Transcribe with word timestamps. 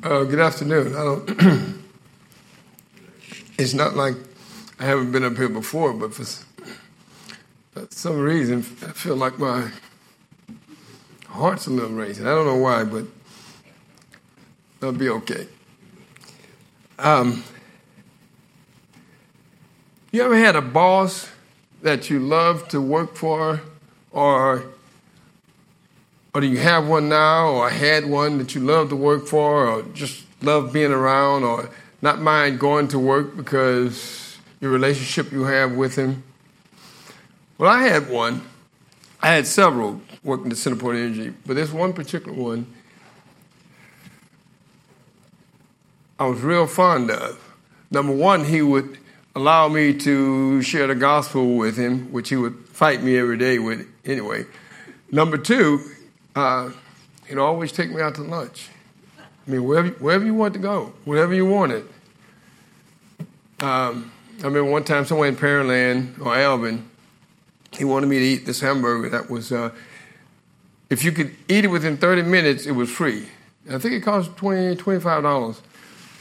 Uh, 0.00 0.22
good 0.22 0.38
afternoon. 0.38 0.94
I 0.94 1.02
don't. 1.02 1.82
it's 3.58 3.74
not 3.74 3.96
like 3.96 4.14
I 4.78 4.84
haven't 4.84 5.10
been 5.10 5.24
up 5.24 5.36
here 5.36 5.48
before, 5.48 5.92
but 5.92 6.14
for 6.14 6.24
some 7.90 8.16
reason, 8.16 8.58
I 8.58 8.92
feel 8.92 9.16
like 9.16 9.40
my 9.40 9.68
heart's 11.26 11.66
a 11.66 11.70
little 11.70 11.90
racing. 11.90 12.28
I 12.28 12.30
don't 12.30 12.46
know 12.46 12.58
why, 12.58 12.84
but 12.84 13.06
I'll 14.82 14.92
be 14.92 15.08
okay. 15.08 15.48
Um, 17.00 17.42
you 20.12 20.22
ever 20.22 20.36
had 20.36 20.54
a 20.54 20.62
boss 20.62 21.28
that 21.82 22.08
you 22.08 22.20
love 22.20 22.68
to 22.68 22.80
work 22.80 23.16
for, 23.16 23.62
or 24.12 24.62
or 26.34 26.40
do 26.40 26.46
you 26.46 26.58
have 26.58 26.86
one 26.86 27.08
now, 27.08 27.48
or 27.48 27.70
had 27.70 28.06
one 28.06 28.38
that 28.38 28.54
you 28.54 28.60
love 28.60 28.90
to 28.90 28.96
work 28.96 29.26
for, 29.26 29.66
or 29.66 29.82
just 29.94 30.24
love 30.42 30.72
being 30.72 30.92
around, 30.92 31.44
or 31.44 31.70
not 32.02 32.20
mind 32.20 32.60
going 32.60 32.88
to 32.88 32.98
work 32.98 33.36
because 33.36 34.36
your 34.60 34.70
relationship 34.70 35.32
you 35.32 35.44
have 35.44 35.72
with 35.72 35.96
him? 35.96 36.22
Well, 37.56 37.70
I 37.70 37.82
had 37.82 38.08
one. 38.08 38.42
I 39.20 39.28
had 39.32 39.46
several 39.46 40.00
working 40.22 40.50
at 40.50 40.58
CenterPoint 40.58 40.96
Energy, 40.96 41.34
but 41.46 41.56
there's 41.56 41.72
one 41.72 41.92
particular 41.92 42.36
one 42.36 42.66
I 46.20 46.26
was 46.26 46.40
real 46.40 46.66
fond 46.66 47.12
of. 47.12 47.38
Number 47.92 48.12
one, 48.12 48.44
he 48.44 48.60
would 48.60 48.98
allow 49.36 49.68
me 49.68 49.94
to 49.94 50.60
share 50.62 50.88
the 50.88 50.96
gospel 50.96 51.56
with 51.56 51.76
him, 51.76 52.10
which 52.12 52.28
he 52.28 52.36
would 52.36 52.56
fight 52.70 53.04
me 53.04 53.16
every 53.16 53.38
day 53.38 53.60
with 53.60 53.86
anyway. 54.04 54.44
Number 55.12 55.38
two, 55.38 55.80
uh, 56.38 56.70
he'd 57.26 57.38
always 57.38 57.72
take 57.72 57.90
me 57.90 58.00
out 58.00 58.14
to 58.14 58.22
lunch. 58.22 58.68
I 59.18 59.50
mean, 59.50 59.64
wherever, 59.64 59.88
wherever 59.88 60.24
you 60.24 60.34
want 60.34 60.54
to 60.54 60.60
go, 60.60 60.92
wherever 61.04 61.34
you 61.34 61.46
wanted. 61.46 61.88
Um, 63.60 64.12
I 64.38 64.44
remember 64.44 64.64
one 64.64 64.84
time 64.84 65.04
somewhere 65.04 65.28
in 65.28 65.36
Pearland 65.36 66.24
or 66.24 66.36
Alvin, 66.36 66.88
he 67.72 67.84
wanted 67.84 68.06
me 68.06 68.18
to 68.18 68.24
eat 68.24 68.46
this 68.46 68.60
hamburger 68.60 69.08
that 69.08 69.28
was, 69.28 69.50
uh, 69.50 69.70
if 70.90 71.02
you 71.02 71.10
could 71.10 71.34
eat 71.48 71.64
it 71.64 71.68
within 71.68 71.96
30 71.96 72.22
minutes, 72.22 72.66
it 72.66 72.72
was 72.72 72.88
free. 72.88 73.26
I 73.68 73.78
think 73.78 73.94
it 73.94 74.00
cost 74.00 74.36
20 74.36 74.76
$25, 74.76 75.22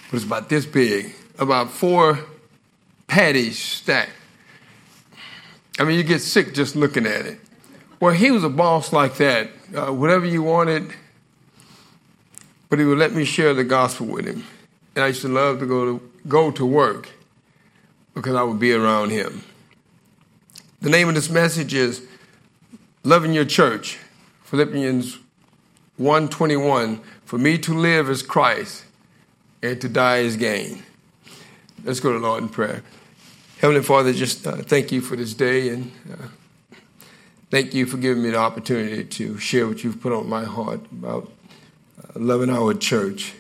but 0.09 0.16
it's 0.16 0.25
about 0.25 0.49
this 0.49 0.66
big, 0.66 1.14
about 1.38 1.70
four 1.70 2.20
patties 3.05 3.59
stacked. 3.59 4.11
I 5.80 5.83
mean, 5.83 5.95
you 5.95 6.03
get 6.03 6.22
sick 6.22 6.55
just 6.55 6.75
looking 6.75 7.05
at 7.05 7.25
it. 7.27 7.39
Well, 7.99 8.14
he 8.14 8.31
was 8.31 8.44
a 8.44 8.49
boss 8.49 8.92
like 8.92 9.17
that. 9.17 9.52
Uh, 9.76 9.92
whatever 9.92 10.26
you 10.26 10.42
wanted, 10.42 10.94
but 12.70 12.80
he 12.80 12.86
would 12.86 12.98
let 12.98 13.14
me 13.14 13.26
share 13.26 13.54
the 13.54 13.64
gospel 13.64 14.06
with 14.06 14.26
him. 14.26 14.44
And 14.96 15.04
I 15.04 15.08
used 15.08 15.22
to 15.22 15.28
love 15.28 15.60
to 15.60 15.66
go 15.66 15.86
to 15.86 16.12
go 16.28 16.52
to 16.52 16.66
work 16.66 17.10
because 18.14 18.36
I 18.36 18.44
would 18.44 18.60
be 18.60 18.72
around 18.72 19.10
him. 19.10 19.44
The 20.82 20.90
name 20.90 21.10
of 21.10 21.16
this 21.16 21.30
message 21.30 21.73
is 21.73 22.06
Loving 23.04 23.34
Your 23.34 23.45
Church, 23.45 23.98
Philippians 24.44 25.18
1:21. 26.00 27.02
For 27.26 27.38
me 27.38 27.58
to 27.58 27.73
live 27.73 28.10
is 28.10 28.22
Christ, 28.22 28.86
and 29.62 29.82
to 29.82 29.90
die 29.90 30.20
is 30.20 30.38
gain. 30.38 30.84
Let's 31.84 32.00
go 32.00 32.14
to 32.14 32.20
Lord 32.20 32.44
in 32.44 32.50
prayer. 32.50 32.84
Heavenly 33.60 33.84
Father, 33.84 34.14
just 34.14 34.45
uh, 34.48 34.58
thank 34.58 34.92
you 34.92 35.02
for 35.02 35.16
this 35.16 35.34
day 35.34 35.70
and 35.70 35.92
uh, 36.12 36.28
thank 37.50 37.73
you 37.73 37.86
for 37.86 37.98
giving 37.98 38.23
me 38.23 38.31
the 38.31 38.38
opportunity 38.38 39.03
to 39.03 39.38
share 39.38 39.67
what 39.67 39.84
you've 39.84 40.02
put 40.02 40.14
on 40.14 40.28
my 40.28 40.44
heart 40.44 40.81
about 40.92 41.31
uh, 42.02 42.20
loving 42.20 42.50
our 42.50 42.73
church. 42.73 43.34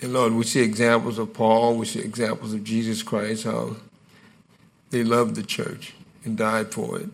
And 0.00 0.12
Lord, 0.12 0.32
we 0.32 0.44
see 0.44 0.60
examples 0.60 1.18
of 1.18 1.32
Paul, 1.32 1.76
we 1.76 1.86
see 1.86 2.00
examples 2.00 2.52
of 2.52 2.64
Jesus 2.64 3.02
Christ, 3.02 3.44
how 3.44 3.76
they 4.90 5.02
loved 5.04 5.34
the 5.34 5.42
church 5.42 5.94
and 6.24 6.36
died 6.36 6.72
for 6.72 7.00
it. 7.00 7.08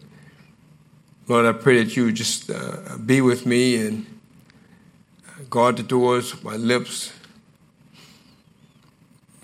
Lord, 1.28 1.46
I 1.46 1.52
pray 1.52 1.82
that 1.82 1.96
you 1.96 2.06
would 2.06 2.16
just 2.16 2.50
uh, 2.50 2.96
be 3.04 3.20
with 3.20 3.46
me 3.46 3.86
and 3.86 4.06
guard 5.48 5.76
the 5.76 5.82
doors, 5.82 6.42
my 6.42 6.56
lips, 6.56 7.12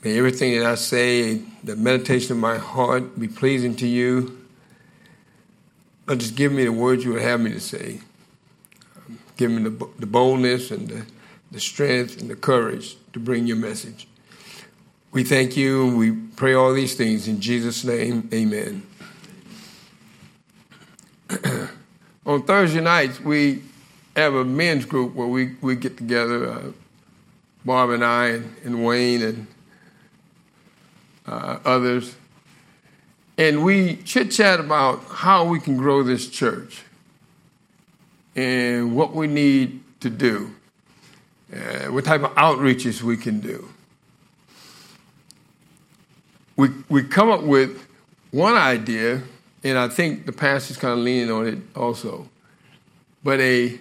May 0.07 0.19
everything 0.19 0.57
that 0.57 0.65
I 0.65 0.77
say, 0.77 1.43
the 1.65 1.75
meditation 1.75 2.31
of 2.31 2.39
my 2.39 2.59
heart 2.59 3.19
be 3.19 3.27
pleasing 3.27 3.75
to 3.75 3.89
you. 3.89 4.39
Just 6.09 6.37
give 6.37 6.53
me 6.53 6.65
the 6.65 6.73
words 6.73 7.05
you 7.05 7.13
would 7.13 7.23
have 7.23 7.41
me 7.41 7.53
to 7.53 7.61
say. 7.61 8.01
Give 9.37 9.51
me 9.51 9.63
the, 9.63 9.89
the 9.99 10.07
boldness 10.07 10.71
and 10.71 10.89
the, 10.89 11.07
the 11.51 11.61
strength 11.61 12.21
and 12.21 12.31
the 12.31 12.37
courage 12.37 12.97
to 13.13 13.19
bring 13.19 13.47
your 13.47 13.57
message. 13.57 14.07
We 15.13 15.25
thank 15.25 15.57
you 15.57 15.89
and 15.89 15.99
we 15.99 16.13
pray 16.13 16.55
all 16.55 16.73
these 16.73 16.95
things 16.95 17.27
in 17.27 17.41
Jesus' 17.41 17.85
name. 17.85 18.29
Amen. 18.33 18.87
On 22.27 22.43
Thursday 22.43 22.81
nights, 22.81 23.21
we 23.21 23.63
have 24.15 24.35
a 24.35 24.45
men's 24.45 24.85
group 24.85 25.15
where 25.15 25.27
we, 25.27 25.55
we 25.61 25.77
get 25.77 25.97
together, 25.97 26.51
uh, 26.51 26.63
Barb 27.65 27.91
and 27.91 28.05
I 28.05 28.27
and, 28.29 28.57
and 28.65 28.85
Wayne 28.85 29.23
and 29.23 29.47
uh, 31.27 31.59
others, 31.65 32.15
and 33.39 33.65
we 33.65 33.97
chit 33.97 34.31
chat 34.31 34.61
about 34.61 35.05
how 35.05 35.45
we 35.45 35.61
can 35.61 35.77
grow 35.77 36.03
this 36.03 36.29
church 36.29 36.83
and 38.35 38.97
what 38.97 39.15
we 39.15 39.27
need 39.27 39.83
to 40.01 40.11
do, 40.11 40.55
uh, 41.53 41.91
what 41.91 42.05
type 42.05 42.23
of 42.23 42.35
outreaches 42.35 43.03
we 43.03 43.17
can 43.17 43.41
do. 43.41 43.69
We, 46.57 46.71
we 46.89 47.03
come 47.03 47.31
up 47.31 47.43
with 47.43 47.87
one 48.31 48.55
idea, 48.55 49.23
and 49.63 49.79
I 49.79 49.89
think 49.89 50.27
the 50.27 50.33
pastor's 50.33 50.77
kind 50.77 50.93
of 50.93 51.01
leaning 51.01 51.31
on 51.31 51.47
it 51.47 51.59
also, 51.75 52.29
but 53.23 53.41
a, 53.41 53.79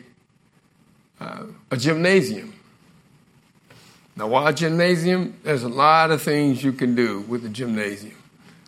uh, 1.20 1.44
a 1.72 1.78
gymnasium 1.78 2.56
now, 4.18 4.28
why 4.28 4.50
a 4.50 4.54
gymnasium? 4.54 5.38
There's 5.44 5.64
a 5.64 5.70
lot 5.70 6.10
of 6.10 6.22
things 6.22 6.64
you 6.64 6.72
can 6.72 6.96
do 6.96 7.22
with 7.22 7.46
a 7.46 7.50
gymnasium, 7.50 8.16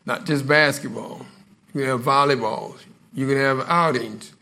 not 0.07 0.25
just 0.25 0.47
basketball. 0.47 1.25
You 1.73 1.81
can 1.81 1.89
have 1.89 2.01
volleyballs, 2.01 2.79
you 3.13 3.27
can 3.27 3.37
have 3.37 3.59
outings, 3.67 4.33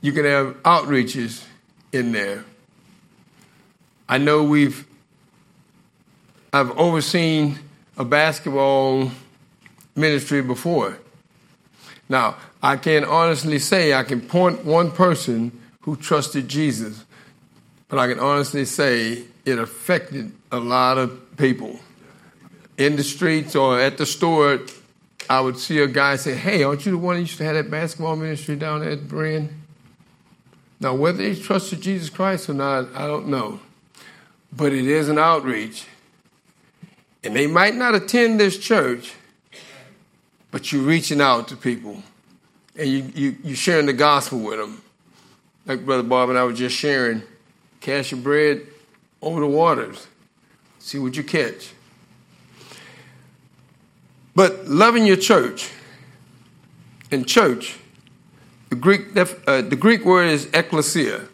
you 0.00 0.12
can 0.12 0.24
have 0.24 0.56
outreaches 0.62 1.44
in 1.92 2.12
there. 2.12 2.44
I 4.08 4.18
know 4.18 4.42
we've, 4.42 4.86
I've 6.52 6.76
overseen 6.76 7.58
a 7.96 8.04
basketball 8.04 9.12
ministry 9.94 10.42
before. 10.42 10.98
Now, 12.08 12.36
I 12.62 12.76
can 12.76 13.04
honestly 13.04 13.58
say 13.58 13.92
I 13.92 14.02
can 14.02 14.20
point 14.20 14.64
one 14.64 14.90
person 14.90 15.52
who 15.82 15.94
trusted 15.94 16.48
Jesus, 16.48 17.04
but 17.88 17.98
I 17.98 18.08
can 18.08 18.18
honestly 18.18 18.64
say 18.64 19.24
it 19.44 19.58
affected 19.58 20.32
a 20.50 20.58
lot 20.58 20.96
of 20.96 21.36
people. 21.36 21.78
In 22.80 22.96
the 22.96 23.04
streets 23.04 23.54
or 23.54 23.78
at 23.78 23.98
the 23.98 24.06
store, 24.06 24.60
I 25.28 25.42
would 25.42 25.58
see 25.58 25.80
a 25.80 25.86
guy 25.86 26.16
say, 26.16 26.34
Hey, 26.34 26.62
aren't 26.62 26.86
you 26.86 26.92
the 26.92 26.98
one 26.98 27.16
that 27.16 27.20
used 27.20 27.36
to 27.36 27.44
have 27.44 27.54
that 27.54 27.70
basketball 27.70 28.16
ministry 28.16 28.56
down 28.56 28.82
at 28.82 29.06
Bryn? 29.06 29.62
Now, 30.80 30.94
whether 30.94 31.18
they 31.18 31.34
trusted 31.34 31.82
Jesus 31.82 32.08
Christ 32.08 32.48
or 32.48 32.54
not, 32.54 32.88
I 32.94 33.06
don't 33.06 33.28
know. 33.28 33.60
But 34.50 34.72
it 34.72 34.86
is 34.86 35.10
an 35.10 35.18
outreach. 35.18 35.84
And 37.22 37.36
they 37.36 37.46
might 37.46 37.74
not 37.74 37.94
attend 37.94 38.40
this 38.40 38.56
church, 38.56 39.12
but 40.50 40.72
you're 40.72 40.80
reaching 40.80 41.20
out 41.20 41.48
to 41.48 41.56
people 41.56 42.02
and 42.76 42.88
you, 42.88 43.12
you, 43.14 43.36
you're 43.44 43.56
sharing 43.56 43.84
the 43.84 43.92
gospel 43.92 44.38
with 44.38 44.58
them. 44.58 44.80
Like 45.66 45.84
Brother 45.84 46.02
Bob 46.02 46.30
and 46.30 46.38
I 46.38 46.44
were 46.44 46.54
just 46.54 46.76
sharing, 46.76 47.22
cash 47.82 48.10
your 48.10 48.22
bread, 48.22 48.66
over 49.20 49.40
the 49.40 49.46
waters. 49.46 50.06
See 50.78 50.98
what 50.98 51.14
you 51.14 51.24
catch. 51.24 51.74
But 54.34 54.68
loving 54.68 55.06
your 55.06 55.16
church, 55.16 55.70
in 57.10 57.24
church, 57.24 57.76
the 58.68 58.76
Greek, 58.76 59.16
uh, 59.16 59.62
the 59.62 59.76
Greek 59.76 60.04
word 60.04 60.28
is 60.28 60.48
ecclesia, 60.54 61.26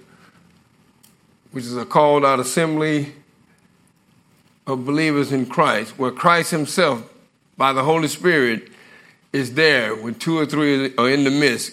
which 1.53 1.65
is 1.65 1.77
a 1.77 1.85
called 1.85 2.25
out 2.25 2.41
assembly 2.41 3.13
of 4.67 4.85
believers 4.85 5.33
in 5.33 5.47
Christ, 5.47 5.99
where 5.99 6.11
Christ 6.11 6.51
Himself, 6.51 7.09
by 7.57 7.73
the 7.73 7.85
Holy 7.85 8.09
Spirit, 8.09 8.69
is 9.33 9.55
there 9.55 9.95
when 9.95 10.15
two 10.15 10.39
or 10.39 10.47
three 10.47 10.95
are 10.97 11.11
in 11.11 11.25
the 11.25 11.31
midst, 11.31 11.73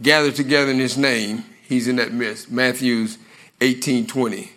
gathered 0.00 0.34
together 0.34 0.70
in 0.70 0.78
His 0.78 0.96
name. 0.96 1.44
He's 1.68 1.86
in 1.86 1.96
that 1.96 2.12
midst. 2.12 2.50
Matthew's 2.50 3.18
18 3.60 4.06
20. 4.06 4.50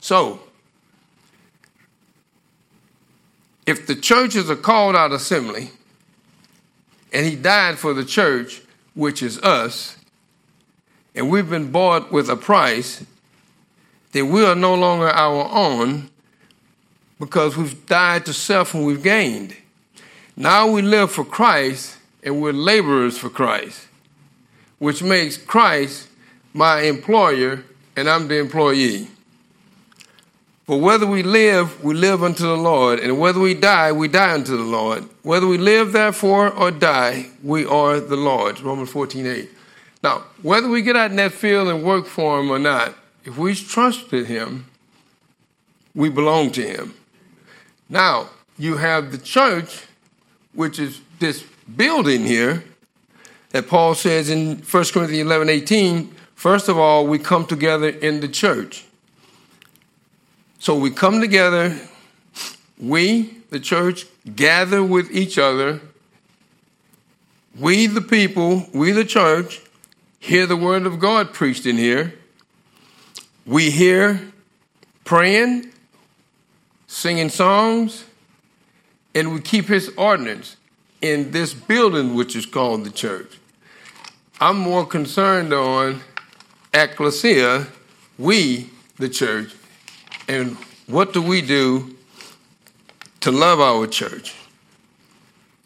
So, 0.00 0.40
if 3.66 3.86
the 3.86 3.94
church 3.94 4.34
is 4.34 4.50
a 4.50 4.56
called 4.56 4.96
out 4.96 5.12
assembly, 5.12 5.70
and 7.12 7.26
he 7.26 7.36
died 7.36 7.78
for 7.78 7.94
the 7.94 8.04
church, 8.04 8.62
which 8.94 9.22
is 9.22 9.38
us, 9.40 9.96
and 11.14 11.30
we've 11.30 11.50
been 11.50 11.70
bought 11.70 12.10
with 12.10 12.28
a 12.28 12.36
price, 12.36 13.04
then 14.12 14.30
we 14.30 14.44
are 14.44 14.54
no 14.54 14.74
longer 14.74 15.08
our 15.08 15.48
own 15.50 16.10
because 17.18 17.56
we've 17.56 17.86
died 17.86 18.26
to 18.26 18.32
self 18.32 18.74
and 18.74 18.84
we've 18.84 19.02
gained. 19.02 19.56
Now 20.36 20.70
we 20.70 20.82
live 20.82 21.10
for 21.12 21.24
Christ 21.24 21.98
and 22.22 22.40
we're 22.40 22.52
laborers 22.52 23.18
for 23.18 23.30
Christ, 23.30 23.86
which 24.78 25.02
makes 25.02 25.36
Christ 25.36 26.08
my 26.52 26.82
employer 26.82 27.64
and 27.96 28.08
I'm 28.08 28.28
the 28.28 28.38
employee. 28.38 29.08
For 30.64 30.80
whether 30.80 31.06
we 31.06 31.24
live, 31.24 31.82
we 31.82 31.94
live 31.94 32.22
unto 32.22 32.44
the 32.44 32.56
Lord, 32.56 33.00
and 33.00 33.18
whether 33.18 33.40
we 33.40 33.54
die, 33.54 33.90
we 33.90 34.06
die 34.06 34.32
unto 34.32 34.56
the 34.56 34.62
Lord. 34.62 35.04
Whether 35.22 35.46
we 35.46 35.58
live, 35.58 35.92
therefore, 35.92 36.52
or 36.52 36.70
die, 36.70 37.30
we 37.42 37.66
are 37.66 37.98
the 37.98 38.16
Lord's. 38.16 38.62
Romans 38.62 38.90
14 38.90 39.26
8. 39.26 39.50
Now, 40.04 40.24
whether 40.42 40.68
we 40.68 40.82
get 40.82 40.96
out 40.96 41.10
in 41.10 41.16
that 41.16 41.32
field 41.32 41.68
and 41.68 41.82
work 41.82 42.06
for 42.06 42.40
Him 42.40 42.50
or 42.50 42.60
not, 42.60 42.94
if 43.24 43.36
we 43.36 43.54
trusted 43.54 44.26
Him, 44.26 44.66
we 45.94 46.08
belong 46.08 46.52
to 46.52 46.62
Him. 46.62 46.94
Now, 47.88 48.30
you 48.56 48.76
have 48.76 49.10
the 49.10 49.18
church, 49.18 49.84
which 50.54 50.78
is 50.78 51.00
this 51.18 51.44
building 51.76 52.24
here 52.24 52.62
that 53.50 53.68
Paul 53.68 53.94
says 53.94 54.30
in 54.30 54.58
1 54.58 54.84
Corinthians 54.92 55.26
11 55.26 55.48
18. 55.48 56.14
First 56.34 56.68
of 56.68 56.78
all, 56.78 57.06
we 57.06 57.18
come 57.18 57.46
together 57.46 57.88
in 57.88 58.20
the 58.20 58.28
church. 58.28 58.84
So 60.62 60.76
we 60.76 60.92
come 60.92 61.20
together, 61.20 61.76
we, 62.78 63.38
the 63.50 63.58
church, 63.58 64.06
gather 64.36 64.80
with 64.80 65.10
each 65.10 65.36
other. 65.36 65.80
We, 67.58 67.88
the 67.88 68.00
people, 68.00 68.68
we, 68.72 68.92
the 68.92 69.04
church, 69.04 69.60
hear 70.20 70.46
the 70.46 70.54
word 70.54 70.86
of 70.86 71.00
God 71.00 71.34
preached 71.34 71.66
in 71.66 71.78
here. 71.78 72.14
We 73.44 73.72
hear 73.72 74.20
praying, 75.04 75.72
singing 76.86 77.30
songs, 77.30 78.04
and 79.16 79.34
we 79.34 79.40
keep 79.40 79.66
his 79.66 79.92
ordinance 79.96 80.58
in 81.00 81.32
this 81.32 81.54
building, 81.54 82.14
which 82.14 82.36
is 82.36 82.46
called 82.46 82.84
the 82.84 82.90
church. 82.90 83.36
I'm 84.40 84.58
more 84.58 84.86
concerned 84.86 85.52
on 85.52 86.02
ecclesia, 86.72 87.66
we, 88.16 88.70
the 88.96 89.08
church, 89.08 89.56
and 90.32 90.56
what 90.86 91.12
do 91.12 91.20
we 91.20 91.42
do 91.42 91.94
to 93.20 93.30
love 93.30 93.60
our 93.60 93.86
church? 93.86 94.34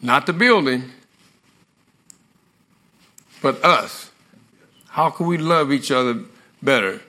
Not 0.01 0.25
the 0.25 0.33
building, 0.33 0.91
but 3.41 3.63
us. 3.63 4.11
How 4.89 5.09
can 5.09 5.25
we 5.25 5.37
love 5.37 5.71
each 5.71 5.89
other 5.89 6.19
better? 6.61 7.01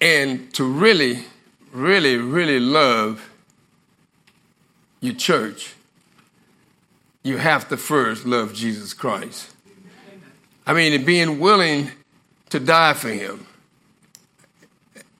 And 0.00 0.52
to 0.54 0.64
really, 0.64 1.24
really, 1.72 2.16
really 2.16 2.58
love 2.58 3.30
your 5.00 5.14
church, 5.14 5.74
you 7.22 7.36
have 7.36 7.68
to 7.68 7.76
first 7.76 8.26
love 8.26 8.52
Jesus 8.52 8.94
Christ. 8.94 9.54
I 10.66 10.72
mean, 10.72 11.04
being 11.04 11.38
willing 11.38 11.92
to 12.50 12.58
die 12.58 12.94
for 12.94 13.10
him 13.10 13.46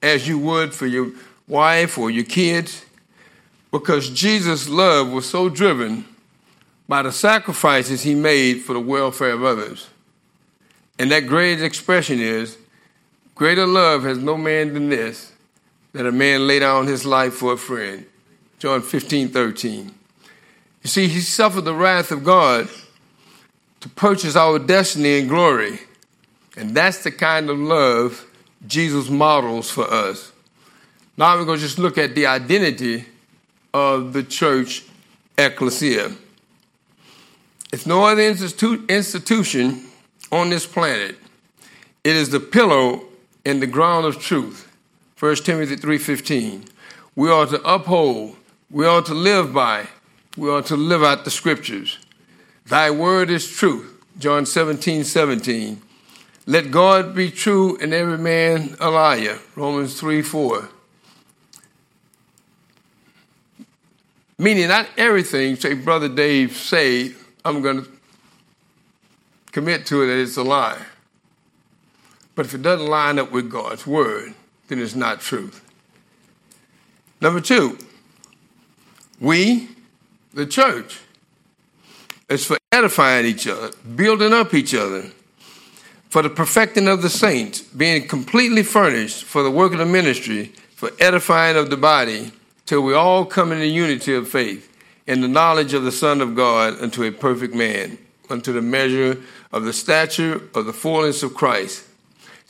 as 0.02 0.26
you 0.26 0.38
would 0.38 0.74
for 0.74 0.86
your 0.86 1.12
wife 1.46 1.96
or 1.96 2.10
your 2.10 2.24
kids, 2.24 2.84
because 3.70 4.10
Jesus' 4.10 4.68
love 4.68 5.10
was 5.10 5.28
so 5.28 5.48
driven 5.48 6.04
by 6.88 7.02
the 7.02 7.12
sacrifices 7.12 8.02
he 8.02 8.14
made 8.14 8.60
for 8.60 8.74
the 8.74 8.80
welfare 8.80 9.32
of 9.32 9.44
others. 9.44 9.88
And 10.98 11.10
that 11.10 11.20
great 11.20 11.62
expression 11.62 12.20
is 12.20 12.58
greater 13.34 13.66
love 13.66 14.02
has 14.04 14.18
no 14.18 14.36
man 14.36 14.74
than 14.74 14.88
this, 14.88 15.32
that 15.92 16.06
a 16.06 16.12
man 16.12 16.46
lay 16.46 16.58
down 16.58 16.86
his 16.86 17.06
life 17.06 17.34
for 17.34 17.54
a 17.54 17.56
friend. 17.56 18.06
John 18.58 18.82
15, 18.82 19.28
13. 19.28 19.94
You 20.82 20.88
see, 20.88 21.08
he 21.08 21.20
suffered 21.20 21.62
the 21.62 21.74
wrath 21.74 22.10
of 22.10 22.24
God 22.24 22.68
to 23.80 23.88
purchase 23.88 24.36
our 24.36 24.58
destiny 24.58 25.18
and 25.18 25.28
glory. 25.28 25.80
And 26.56 26.74
that's 26.74 27.02
the 27.02 27.10
kind 27.10 27.50
of 27.50 27.58
love 27.58 28.26
Jesus 28.66 29.08
models 29.08 29.70
for 29.70 29.90
us. 29.90 30.32
Now 31.16 31.36
we're 31.36 31.44
going 31.44 31.58
to 31.58 31.64
just 31.64 31.78
look 31.78 31.98
at 31.98 32.14
the 32.14 32.26
identity 32.26 33.04
of 33.74 34.12
the 34.12 34.22
church 34.22 34.84
ecclesia. 35.36 36.12
It's 37.72 37.86
no 37.86 38.04
other 38.04 38.22
institu- 38.22 38.88
institution 38.88 39.86
on 40.30 40.50
this 40.50 40.66
planet. 40.66 41.16
It 42.04 42.16
is 42.16 42.30
the 42.30 42.40
pillar 42.40 43.00
and 43.44 43.62
the 43.62 43.66
ground 43.66 44.06
of 44.06 44.18
truth. 44.18 44.68
1 45.18 45.44
Timothy 45.44 45.76
3:15. 45.76 46.64
We 47.14 47.30
are 47.30 47.46
to 47.46 47.62
uphold, 47.62 48.36
we 48.70 48.86
are 48.86 49.02
to 49.02 49.14
live 49.14 49.52
by, 49.52 49.88
we 50.36 50.50
are 50.50 50.62
to 50.62 50.76
live 50.76 51.02
out 51.02 51.24
the 51.24 51.30
scriptures. 51.30 51.98
Thy 52.66 52.90
word 52.90 53.30
is 53.30 53.46
truth. 53.46 53.88
John 54.18 54.46
17, 54.46 55.04
17. 55.04 55.80
Let 56.46 56.70
God 56.70 57.14
be 57.14 57.30
true 57.30 57.78
and 57.80 57.94
every 57.94 58.18
man 58.18 58.76
a 58.80 58.90
liar. 58.90 59.38
Romans 59.54 59.98
3 59.98 60.22
4. 60.22 60.68
Meaning, 64.38 64.68
not 64.68 64.88
everything, 64.96 65.54
say, 65.54 65.74
Brother 65.74 66.08
Dave, 66.08 66.56
say, 66.56 67.12
I'm 67.44 67.62
going 67.62 67.84
to 67.84 67.90
commit 69.52 69.86
to 69.86 70.02
it 70.02 70.06
that 70.06 70.20
it's 70.20 70.36
a 70.36 70.42
lie. 70.42 70.84
But 72.34 72.46
if 72.46 72.54
it 72.54 72.62
doesn't 72.62 72.88
line 72.88 73.20
up 73.20 73.30
with 73.30 73.48
God's 73.48 73.86
word, 73.86 74.34
then 74.66 74.80
it's 74.80 74.96
not 74.96 75.20
truth. 75.20 75.64
Number 77.20 77.40
two, 77.40 77.78
we, 79.20 79.68
the 80.34 80.46
church, 80.46 80.98
is 82.28 82.44
for 82.44 82.58
edifying 82.72 83.26
each 83.26 83.46
other, 83.46 83.70
building 83.94 84.32
up 84.32 84.54
each 84.54 84.74
other 84.74 85.12
for 86.12 86.20
the 86.20 86.28
perfecting 86.28 86.88
of 86.88 87.00
the 87.00 87.08
saints, 87.08 87.62
being 87.62 88.06
completely 88.06 88.62
furnished 88.62 89.24
for 89.24 89.42
the 89.42 89.50
work 89.50 89.72
of 89.72 89.78
the 89.78 89.86
ministry, 89.86 90.52
for 90.74 90.90
edifying 91.00 91.56
of 91.56 91.70
the 91.70 91.76
body, 91.78 92.30
till 92.66 92.82
we 92.82 92.92
all 92.92 93.24
come 93.24 93.50
in 93.50 93.60
the 93.60 93.66
unity 93.66 94.14
of 94.14 94.28
faith, 94.28 94.70
in 95.06 95.22
the 95.22 95.26
knowledge 95.26 95.72
of 95.72 95.84
the 95.84 95.90
Son 95.90 96.20
of 96.20 96.34
God, 96.34 96.78
unto 96.82 97.02
a 97.02 97.10
perfect 97.10 97.54
man, 97.54 97.96
unto 98.28 98.52
the 98.52 98.60
measure 98.60 99.22
of 99.52 99.64
the 99.64 99.72
stature 99.72 100.42
of 100.54 100.66
the 100.66 100.72
fullness 100.74 101.22
of 101.22 101.32
Christ. 101.32 101.86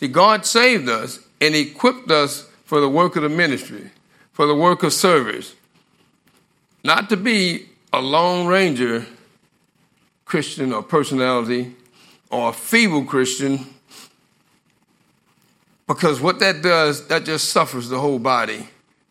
See, 0.00 0.08
God 0.08 0.44
saved 0.44 0.88
us 0.88 1.20
and 1.40 1.54
equipped 1.54 2.10
us 2.10 2.48
for 2.64 2.80
the 2.80 2.88
work 2.88 3.14
of 3.14 3.22
the 3.22 3.28
ministry, 3.28 3.92
for 4.32 4.48
the 4.48 4.56
work 4.56 4.82
of 4.82 4.92
service, 4.92 5.54
not 6.82 7.08
to 7.10 7.16
be 7.16 7.68
a 7.92 8.00
lone 8.00 8.48
ranger 8.48 9.06
Christian 10.24 10.72
or 10.72 10.82
personality, 10.82 11.76
or 12.32 12.48
a 12.48 12.52
feeble 12.52 13.04
Christian, 13.04 13.66
because 15.86 16.20
what 16.20 16.40
that 16.40 16.62
does, 16.62 17.06
that 17.08 17.24
just 17.24 17.50
suffers 17.50 17.90
the 17.90 18.00
whole 18.00 18.18
body 18.18 18.66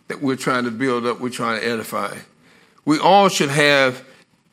that 0.07 0.21
we're 0.21 0.35
trying 0.35 0.65
to 0.65 0.71
build 0.71 1.05
up, 1.05 1.21
we're 1.21 1.29
trying 1.29 1.61
to 1.61 1.65
edify. 1.65 2.17
We 2.83 2.99
all 2.99 3.29
should 3.29 3.51
have 3.51 4.03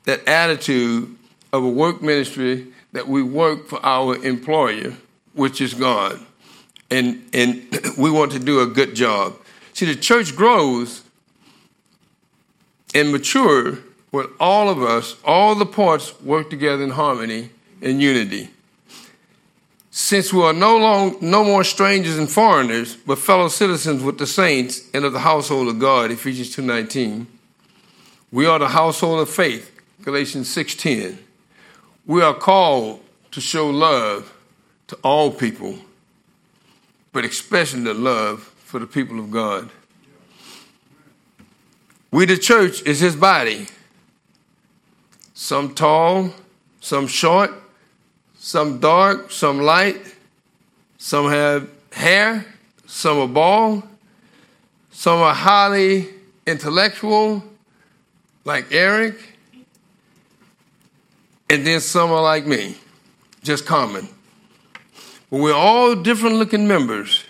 that 0.04 0.28
attitude 0.28 1.16
of 1.52 1.64
a 1.64 1.68
work 1.68 2.02
ministry 2.02 2.66
that 2.92 3.08
we 3.08 3.22
work 3.22 3.68
for 3.68 3.84
our 3.84 4.22
employer, 4.22 4.92
which 5.32 5.62
is 5.62 5.72
God. 5.72 6.20
And, 6.90 7.26
and 7.32 7.66
we 7.98 8.10
want 8.10 8.32
to 8.32 8.38
do 8.38 8.60
a 8.60 8.66
good 8.66 8.94
job. 8.94 9.34
See, 9.72 9.86
the 9.86 9.96
church 9.96 10.36
grows 10.36 11.02
and 12.94 13.12
mature 13.12 13.78
when 14.10 14.26
all 14.38 14.68
of 14.68 14.82
us, 14.82 15.16
all 15.24 15.54
the 15.54 15.66
parts 15.66 16.20
work 16.20 16.50
together 16.50 16.82
in 16.82 16.90
harmony 16.90 17.50
and 17.80 18.02
unity 18.02 18.50
since 19.98 20.32
we 20.32 20.40
are 20.44 20.52
no, 20.52 20.76
long, 20.78 21.16
no 21.20 21.42
more 21.42 21.64
strangers 21.64 22.18
and 22.18 22.30
foreigners, 22.30 22.94
but 22.94 23.18
fellow 23.18 23.48
citizens 23.48 24.00
with 24.00 24.16
the 24.16 24.28
saints 24.28 24.88
and 24.94 25.04
of 25.04 25.12
the 25.12 25.18
household 25.18 25.66
of 25.66 25.80
God, 25.80 26.12
Ephesians 26.12 26.54
2.19. 26.54 27.26
We 28.30 28.46
are 28.46 28.60
the 28.60 28.68
household 28.68 29.18
of 29.18 29.28
faith, 29.28 29.76
Galatians 30.02 30.54
6.10. 30.54 31.18
We 32.06 32.22
are 32.22 32.32
called 32.32 33.00
to 33.32 33.40
show 33.40 33.68
love 33.68 34.32
to 34.86 34.96
all 35.02 35.32
people, 35.32 35.76
but 37.12 37.24
especially 37.24 37.82
the 37.82 37.92
love 37.92 38.42
for 38.42 38.78
the 38.78 38.86
people 38.86 39.18
of 39.18 39.32
God. 39.32 39.68
We, 42.12 42.24
the 42.24 42.38
church, 42.38 42.82
is 42.82 43.00
his 43.00 43.16
body. 43.16 43.66
Some 45.34 45.74
tall, 45.74 46.34
some 46.80 47.08
short, 47.08 47.50
some 48.38 48.78
dark, 48.78 49.30
some 49.30 49.60
light, 49.60 50.14
some 50.96 51.28
have 51.28 51.68
hair, 51.92 52.44
some 52.86 53.18
are 53.18 53.28
bald, 53.28 53.82
some 54.90 55.18
are 55.20 55.34
highly 55.34 56.08
intellectual, 56.46 57.42
like 58.44 58.72
Eric, 58.72 59.16
and 61.50 61.66
then 61.66 61.80
some 61.80 62.10
are 62.10 62.22
like 62.22 62.46
me, 62.46 62.76
just 63.42 63.66
common. 63.66 64.08
But 65.30 65.40
we're 65.40 65.54
all 65.54 65.94
different 65.94 66.36
looking 66.36 66.66
members, 66.66 67.24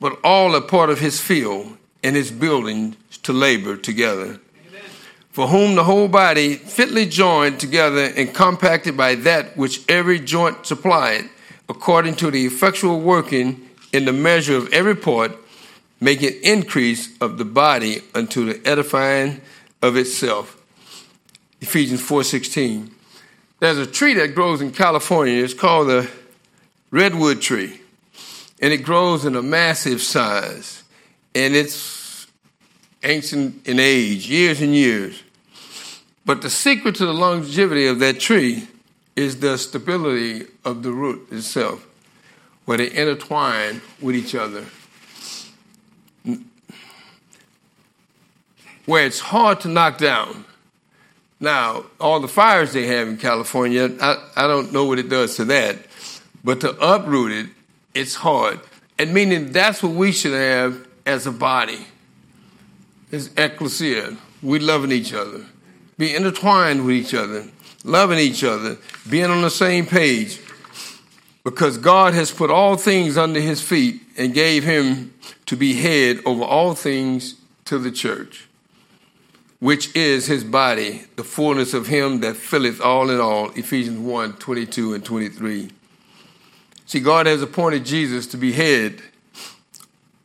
but 0.00 0.18
all 0.24 0.56
are 0.56 0.60
part 0.60 0.90
of 0.90 0.98
his 0.98 1.20
field 1.20 1.76
and 2.02 2.16
his 2.16 2.30
building 2.30 2.96
to 3.22 3.32
labor 3.32 3.76
together. 3.76 4.40
For 5.32 5.46
whom 5.46 5.76
the 5.76 5.84
whole 5.84 6.08
body, 6.08 6.54
fitly 6.54 7.06
joined 7.06 7.60
together 7.60 8.12
and 8.16 8.34
compacted 8.34 8.96
by 8.96 9.14
that 9.16 9.56
which 9.56 9.88
every 9.88 10.18
joint 10.18 10.66
supplied, 10.66 11.30
according 11.68 12.16
to 12.16 12.30
the 12.30 12.46
effectual 12.46 13.00
working 13.00 13.68
in 13.92 14.04
the 14.04 14.12
measure 14.12 14.56
of 14.56 14.72
every 14.72 14.96
part, 14.96 15.36
make 16.00 16.22
an 16.22 16.34
increase 16.42 17.16
of 17.20 17.38
the 17.38 17.44
body 17.44 18.02
unto 18.14 18.44
the 18.44 18.68
edifying 18.68 19.40
of 19.82 19.96
itself. 19.96 20.56
Ephesians 21.60 22.00
4:16. 22.00 22.90
There's 23.60 23.78
a 23.78 23.86
tree 23.86 24.14
that 24.14 24.34
grows 24.34 24.60
in 24.60 24.72
California. 24.72 25.44
It's 25.44 25.54
called 25.54 25.88
the 25.88 26.08
redwood 26.90 27.42
tree. 27.42 27.82
And 28.60 28.72
it 28.72 28.78
grows 28.78 29.24
in 29.24 29.36
a 29.36 29.42
massive 29.42 30.00
size. 30.02 30.82
And 31.34 31.54
it's 31.54 31.74
ancient 33.02 33.66
in 33.66 33.78
age, 33.78 34.28
years 34.28 34.60
and 34.60 34.74
years. 34.74 35.22
But 36.24 36.42
the 36.42 36.50
secret 36.50 36.94
to 36.96 37.06
the 37.06 37.14
longevity 37.14 37.86
of 37.86 37.98
that 38.00 38.20
tree 38.20 38.68
is 39.16 39.40
the 39.40 39.58
stability 39.58 40.46
of 40.64 40.82
the 40.82 40.92
root 40.92 41.26
itself, 41.32 41.86
where 42.64 42.78
they 42.78 42.90
intertwine 42.92 43.80
with 44.00 44.14
each 44.14 44.34
other. 44.34 44.64
Where 48.86 49.06
it's 49.06 49.20
hard 49.20 49.60
to 49.60 49.68
knock 49.68 49.98
down. 49.98 50.44
Now, 51.38 51.86
all 51.98 52.20
the 52.20 52.28
fires 52.28 52.72
they 52.72 52.86
have 52.86 53.08
in 53.08 53.16
California, 53.16 53.90
I, 54.00 54.16
I 54.36 54.46
don't 54.46 54.72
know 54.72 54.84
what 54.84 54.98
it 54.98 55.08
does 55.08 55.36
to 55.36 55.44
that, 55.46 55.78
but 56.44 56.60
to 56.60 56.70
uproot 56.78 57.32
it, 57.32 57.46
it's 57.94 58.14
hard. 58.14 58.60
And 58.98 59.14
meaning 59.14 59.52
that's 59.52 59.82
what 59.82 59.92
we 59.92 60.12
should 60.12 60.34
have 60.34 60.86
as 61.06 61.26
a 61.26 61.32
body. 61.32 61.86
As 63.12 63.30
ecclesia, 63.36 64.16
we 64.42 64.58
loving 64.58 64.92
each 64.92 65.12
other, 65.12 65.44
be 65.98 66.14
intertwined 66.14 66.86
with 66.86 66.94
each 66.94 67.14
other, 67.14 67.48
loving 67.84 68.18
each 68.18 68.44
other, 68.44 68.78
being 69.08 69.30
on 69.30 69.42
the 69.42 69.50
same 69.50 69.86
page. 69.86 70.40
Because 71.42 71.78
God 71.78 72.12
has 72.14 72.30
put 72.30 72.50
all 72.50 72.76
things 72.76 73.16
under 73.16 73.40
his 73.40 73.62
feet 73.62 74.02
and 74.16 74.34
gave 74.34 74.62
him 74.62 75.14
to 75.46 75.56
be 75.56 75.74
head 75.74 76.20
over 76.26 76.44
all 76.44 76.74
things 76.74 77.36
to 77.64 77.78
the 77.78 77.90
church 77.90 78.46
which 79.60 79.94
is 79.94 80.26
his 80.26 80.42
body, 80.42 81.02
the 81.16 81.24
fullness 81.24 81.74
of 81.74 81.86
him 81.86 82.20
that 82.20 82.34
filleth 82.34 82.80
all 82.80 83.10
in 83.10 83.20
all. 83.20 83.50
Ephesians 83.50 83.98
1 83.98 84.32
22 84.34 84.94
and 84.94 85.04
23. 85.04 85.70
See, 86.86 87.00
God 87.00 87.26
has 87.26 87.42
appointed 87.42 87.84
Jesus 87.84 88.26
to 88.28 88.36
be 88.36 88.52
head 88.52 89.00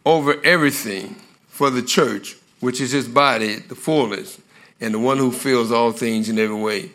over 0.06 0.42
everything 0.44 1.16
for 1.48 1.70
the 1.70 1.82
church, 1.82 2.38
which 2.60 2.82
is 2.82 2.92
his 2.92 3.08
body, 3.08 3.56
the 3.56 3.76
fullness, 3.76 4.40
and 4.80 4.94
the 4.94 5.00
one 5.00 5.18
who 5.18 5.32
fills 5.32 5.72
all 5.72 5.92
things 5.92 6.30
in 6.30 6.40
every 6.40 6.56
way. 6.56 6.92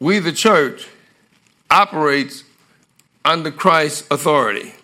We, 0.00 0.18
the 0.18 0.32
church, 0.32 0.88
operates 1.70 2.44
under 3.24 3.50
Christ's 3.50 4.10
authority. 4.10 4.74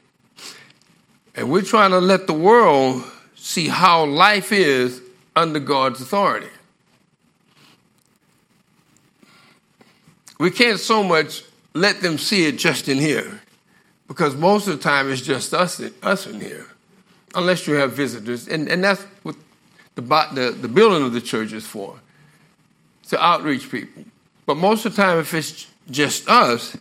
And 1.34 1.50
we're 1.50 1.62
trying 1.62 1.90
to 1.90 1.98
let 1.98 2.26
the 2.26 2.32
world 2.32 3.04
see 3.34 3.68
how 3.68 4.04
life 4.04 4.52
is 4.52 5.02
under 5.36 5.60
God's 5.60 6.00
authority. 6.00 6.48
We 10.38 10.50
can't 10.50 10.78
so 10.78 11.02
much 11.02 11.42
let 11.74 12.00
them 12.00 12.16
see 12.18 12.46
it 12.46 12.58
just 12.58 12.88
in 12.88 12.98
here 12.98 13.40
because 14.06 14.34
most 14.36 14.68
of 14.68 14.76
the 14.76 14.82
time 14.82 15.10
it's 15.10 15.20
just 15.20 15.52
us, 15.52 15.80
us 16.02 16.26
in 16.26 16.40
here, 16.40 16.66
unless 17.34 17.66
you 17.66 17.74
have 17.74 17.92
visitors. 17.92 18.48
And, 18.48 18.68
and 18.68 18.82
that's 18.82 19.02
what 19.22 19.36
the, 19.94 20.02
the, 20.02 20.56
the 20.60 20.68
building 20.68 21.04
of 21.04 21.12
the 21.12 21.20
church 21.20 21.52
is 21.52 21.66
for, 21.66 21.98
to 23.08 23.22
outreach 23.22 23.70
people. 23.70 24.04
But 24.46 24.56
most 24.56 24.86
of 24.86 24.96
the 24.96 25.02
time, 25.02 25.18
if 25.18 25.34
it's 25.34 25.66
just 25.90 26.28
us, 26.28 26.76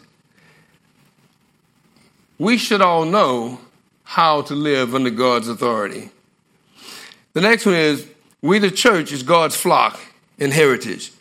we 2.38 2.58
should 2.58 2.82
all 2.82 3.06
know 3.06 3.60
how 4.04 4.42
to 4.44 4.54
live 4.54 4.96
under 4.96 5.10
God's 5.10 5.50
authority. 5.50 6.12
The 7.34 7.42
next 7.42 7.66
one 7.66 7.76
is 7.76 8.08
we, 8.42 8.60
the 8.60 8.72
church, 8.72 9.12
is 9.12 9.24
God's 9.24 9.56
flock 9.56 10.00
and 10.40 10.54
heritage. 10.54 11.12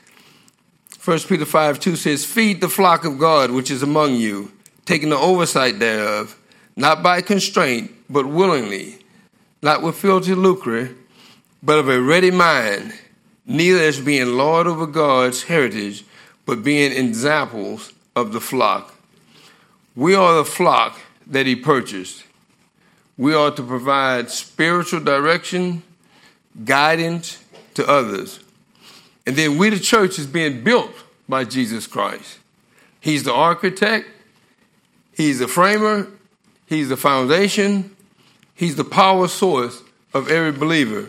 1 1.04 1.18
Peter 1.20 1.44
5 1.44 1.80
2 1.80 1.96
says, 1.96 2.24
Feed 2.24 2.60
the 2.60 2.68
flock 2.68 3.04
of 3.04 3.18
God 3.18 3.50
which 3.50 3.70
is 3.70 3.82
among 3.82 4.14
you, 4.14 4.52
taking 4.84 5.08
the 5.08 5.16
oversight 5.16 5.78
thereof, 5.78 6.38
not 6.76 7.02
by 7.02 7.22
constraint, 7.22 7.90
but 8.10 8.26
willingly, 8.26 8.98
not 9.62 9.82
with 9.82 9.96
filthy 9.96 10.34
lucre, 10.34 10.94
but 11.62 11.78
of 11.78 11.88
a 11.88 12.00
ready 12.00 12.30
mind, 12.30 12.92
neither 13.44 13.80
as 13.80 14.00
being 14.00 14.36
Lord 14.36 14.66
over 14.66 14.86
God's 14.86 15.44
heritage, 15.44 16.04
but 16.44 16.62
being 16.62 16.92
examples 16.92 17.92
of 18.14 18.32
the 18.32 18.40
flock. 18.40 18.94
We 19.94 20.14
are 20.14 20.36
the 20.36 20.44
flock 20.44 20.98
that 21.26 21.46
He 21.46 21.56
purchased. 21.56 22.24
We 23.18 23.34
are 23.34 23.50
to 23.50 23.62
provide 23.62 24.30
spiritual 24.30 25.00
direction 25.00 25.82
guidance 26.64 27.42
to 27.74 27.88
others. 27.88 28.40
And 29.26 29.36
then 29.36 29.58
we, 29.58 29.70
the 29.70 29.80
church, 29.80 30.18
is 30.18 30.26
being 30.26 30.62
built 30.62 30.92
by 31.28 31.44
Jesus 31.44 31.86
Christ. 31.86 32.38
He's 33.00 33.24
the 33.24 33.32
architect, 33.32 34.08
He's 35.12 35.38
the 35.38 35.48
framer, 35.48 36.08
He's 36.66 36.88
the 36.88 36.96
foundation, 36.96 37.95
He's 38.56 38.74
the 38.74 38.84
power 38.84 39.28
source 39.28 39.82
of 40.14 40.30
every 40.30 40.50
believer. 40.50 41.08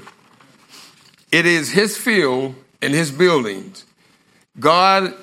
It 1.31 1.45
is 1.45 1.71
His 1.71 1.97
field 1.97 2.55
and 2.81 2.93
His 2.93 3.09
buildings. 3.09 3.85
God 4.59 5.13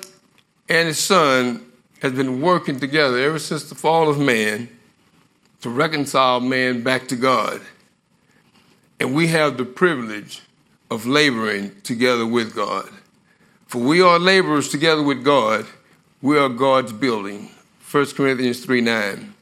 and 0.67 0.87
His 0.87 0.99
Son 0.99 1.63
has 2.01 2.13
been 2.13 2.41
working 2.41 2.79
together 2.79 3.19
ever 3.19 3.39
since 3.39 3.69
the 3.69 3.75
fall 3.75 4.09
of 4.09 4.19
man 4.19 4.69
to 5.61 5.69
reconcile 5.69 6.39
man 6.39 6.81
back 6.81 7.07
to 7.09 7.15
God. 7.15 7.61
And 8.99 9.13
we 9.13 9.27
have 9.27 9.57
the 9.57 9.65
privilege 9.65 10.41
of 10.89 11.05
laboring 11.05 11.79
together 11.81 12.25
with 12.25 12.55
God. 12.55 12.89
For 13.67 13.79
we 13.79 14.01
are 14.01 14.17
laborers 14.17 14.69
together 14.69 15.03
with 15.03 15.23
God. 15.23 15.65
We 16.21 16.39
are 16.39 16.49
God's 16.49 16.93
building. 16.93 17.51
1 17.91 18.05
Corinthians 18.07 18.65
3 18.65 18.81
9. 18.81 19.34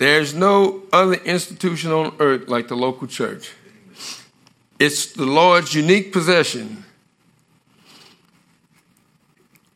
There's 0.00 0.32
no 0.32 0.84
other 0.94 1.12
institution 1.12 1.92
on 1.92 2.14
earth 2.20 2.48
like 2.48 2.68
the 2.68 2.74
local 2.74 3.06
church. 3.06 3.52
It's 4.78 5.12
the 5.12 5.26
Lord's 5.26 5.74
unique 5.74 6.10
possession. 6.10 6.84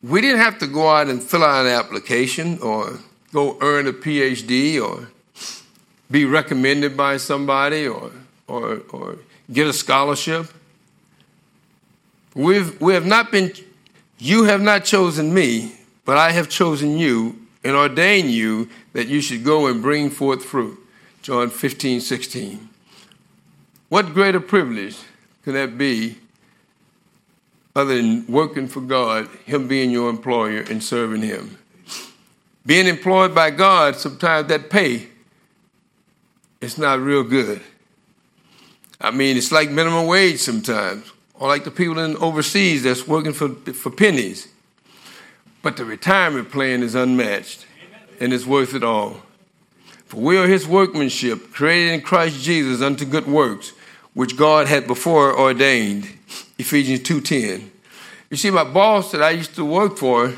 We 0.01 0.21
didn't 0.21 0.39
have 0.39 0.57
to 0.59 0.67
go 0.67 0.89
out 0.89 1.09
and 1.09 1.21
fill 1.21 1.43
out 1.43 1.67
an 1.67 1.71
application 1.71 2.57
or 2.57 3.01
go 3.33 3.59
earn 3.61 3.85
a 3.85 3.93
PhD 3.93 4.81
or 4.81 5.09
be 6.09 6.25
recommended 6.25 6.97
by 6.97 7.17
somebody 7.17 7.87
or 7.87 8.11
or, 8.47 8.81
or 8.89 9.17
get 9.53 9.67
a 9.67 9.73
scholarship. 9.73 10.47
We've, 12.33 12.81
we 12.81 12.95
have 12.95 13.05
not 13.05 13.31
been, 13.31 13.53
you 14.17 14.45
have 14.45 14.61
not 14.61 14.85
chosen 14.85 15.31
me, 15.31 15.75
but 16.03 16.17
I 16.17 16.31
have 16.31 16.49
chosen 16.49 16.97
you 16.97 17.44
and 17.65 17.75
ordained 17.75 18.29
you 18.29 18.69
that 18.93 19.07
you 19.07 19.19
should 19.19 19.43
go 19.43 19.65
and 19.65 19.81
bring 19.81 20.11
forth 20.11 20.45
fruit. 20.45 20.79
John 21.23 21.49
15, 21.49 21.99
16. 21.99 22.69
What 23.89 24.13
greater 24.13 24.39
privilege 24.39 24.95
can 25.43 25.53
that 25.53 25.75
be 25.75 26.19
other 27.75 27.97
than 27.97 28.27
working 28.27 28.67
for 28.67 28.81
God, 28.81 29.27
Him 29.45 29.67
being 29.67 29.89
your 29.89 30.09
employer 30.11 30.59
and 30.61 30.81
serving 30.81 31.23
Him? 31.23 31.57
Being 32.65 32.85
employed 32.85 33.33
by 33.33 33.49
God, 33.49 33.95
sometimes 33.95 34.47
that 34.49 34.69
pay 34.69 35.07
is 36.61 36.77
not 36.77 36.99
real 36.99 37.23
good. 37.23 37.61
I 39.01 39.09
mean, 39.09 39.37
it's 39.37 39.51
like 39.51 39.71
minimum 39.71 40.05
wage 40.05 40.39
sometimes, 40.39 41.11
or 41.33 41.47
like 41.47 41.63
the 41.63 41.71
people 41.71 41.97
in 41.99 42.15
overseas 42.17 42.83
that's 42.83 43.07
working 43.07 43.33
for, 43.33 43.49
for 43.49 43.89
pennies. 43.89 44.47
But 45.65 45.77
the 45.77 45.85
retirement 45.85 46.51
plan 46.51 46.83
is 46.83 46.93
unmatched, 46.93 47.65
and 48.19 48.31
it's 48.31 48.45
worth 48.45 48.75
it 48.75 48.83
all. 48.83 49.23
For 50.05 50.17
we 50.17 50.37
are 50.37 50.45
his 50.45 50.67
workmanship, 50.67 51.51
created 51.53 51.91
in 51.91 52.01
Christ 52.01 52.43
Jesus 52.43 52.83
unto 52.83 53.03
good 53.03 53.25
works, 53.25 53.73
which 54.13 54.37
God 54.37 54.67
had 54.67 54.85
before 54.85 55.35
ordained. 55.35 56.07
Ephesians 56.59 56.99
2.10. 56.99 57.67
You 58.29 58.37
see, 58.37 58.51
my 58.51 58.63
boss 58.63 59.11
that 59.11 59.23
I 59.23 59.31
used 59.31 59.55
to 59.55 59.65
work 59.65 59.97
for, 59.97 60.35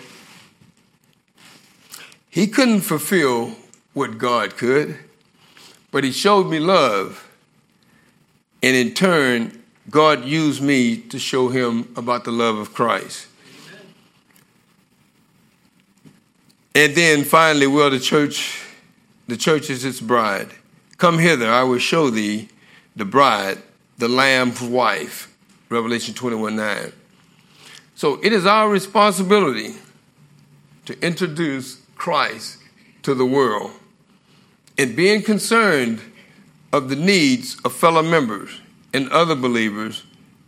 he 2.29 2.48
couldn't 2.48 2.79
fulfill 2.79 3.57
what 3.91 4.17
God 4.17 4.55
could, 4.55 4.98
but 5.91 6.05
he 6.05 6.13
showed 6.13 6.50
me 6.50 6.60
love 6.60 7.29
and 8.63 8.77
in 8.77 8.93
turn, 8.93 9.62
God 9.89 10.24
used 10.24 10.62
me 10.62 10.96
to 10.96 11.19
show 11.19 11.50
him 11.50 11.91
about 11.98 12.24
the 12.24 12.31
love 12.31 12.57
of 12.57 12.74
Christ. 12.74 13.26
And 16.77 16.93
then 16.93 17.24
finally, 17.24 17.65
well, 17.65 17.89
the 17.89 18.00
church, 18.00 18.63
the 19.25 19.36
church 19.36 19.72
is 19.72 19.84
its 19.84 20.00
bride. 20.00 20.51
Come 20.98 21.17
hither, 21.17 21.50
I 21.50 21.63
will 21.63 21.79
show 21.79 22.12
thee 22.12 22.50
the 22.96 23.03
bride, 23.03 23.57
the 23.98 24.07
Lamb's 24.07 24.62
wife. 24.62 25.36
Revelation 25.69 26.13
21 26.13 26.55
9. 26.55 26.93
So 27.96 28.19
it 28.22 28.31
is 28.31 28.46
our 28.46 28.69
responsibility 28.69 29.74
to 30.86 31.03
introduce 31.03 31.81
Christ 31.96 32.60
to 33.01 33.15
the 33.15 33.25
world 33.25 33.72
and 34.77 34.96
being 34.96 35.24
concerned 35.24 36.00
of 36.72 36.89
the 36.89 36.96
needs 36.96 37.57
of 37.65 37.74
fellow 37.74 38.03
members 38.03 38.62
and 38.93 39.10
other 39.10 39.34
believers 39.34 40.03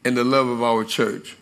and 0.05 0.15
the 0.15 0.23
love 0.23 0.47
of 0.47 0.61
our 0.61 0.83
church. 0.83 1.37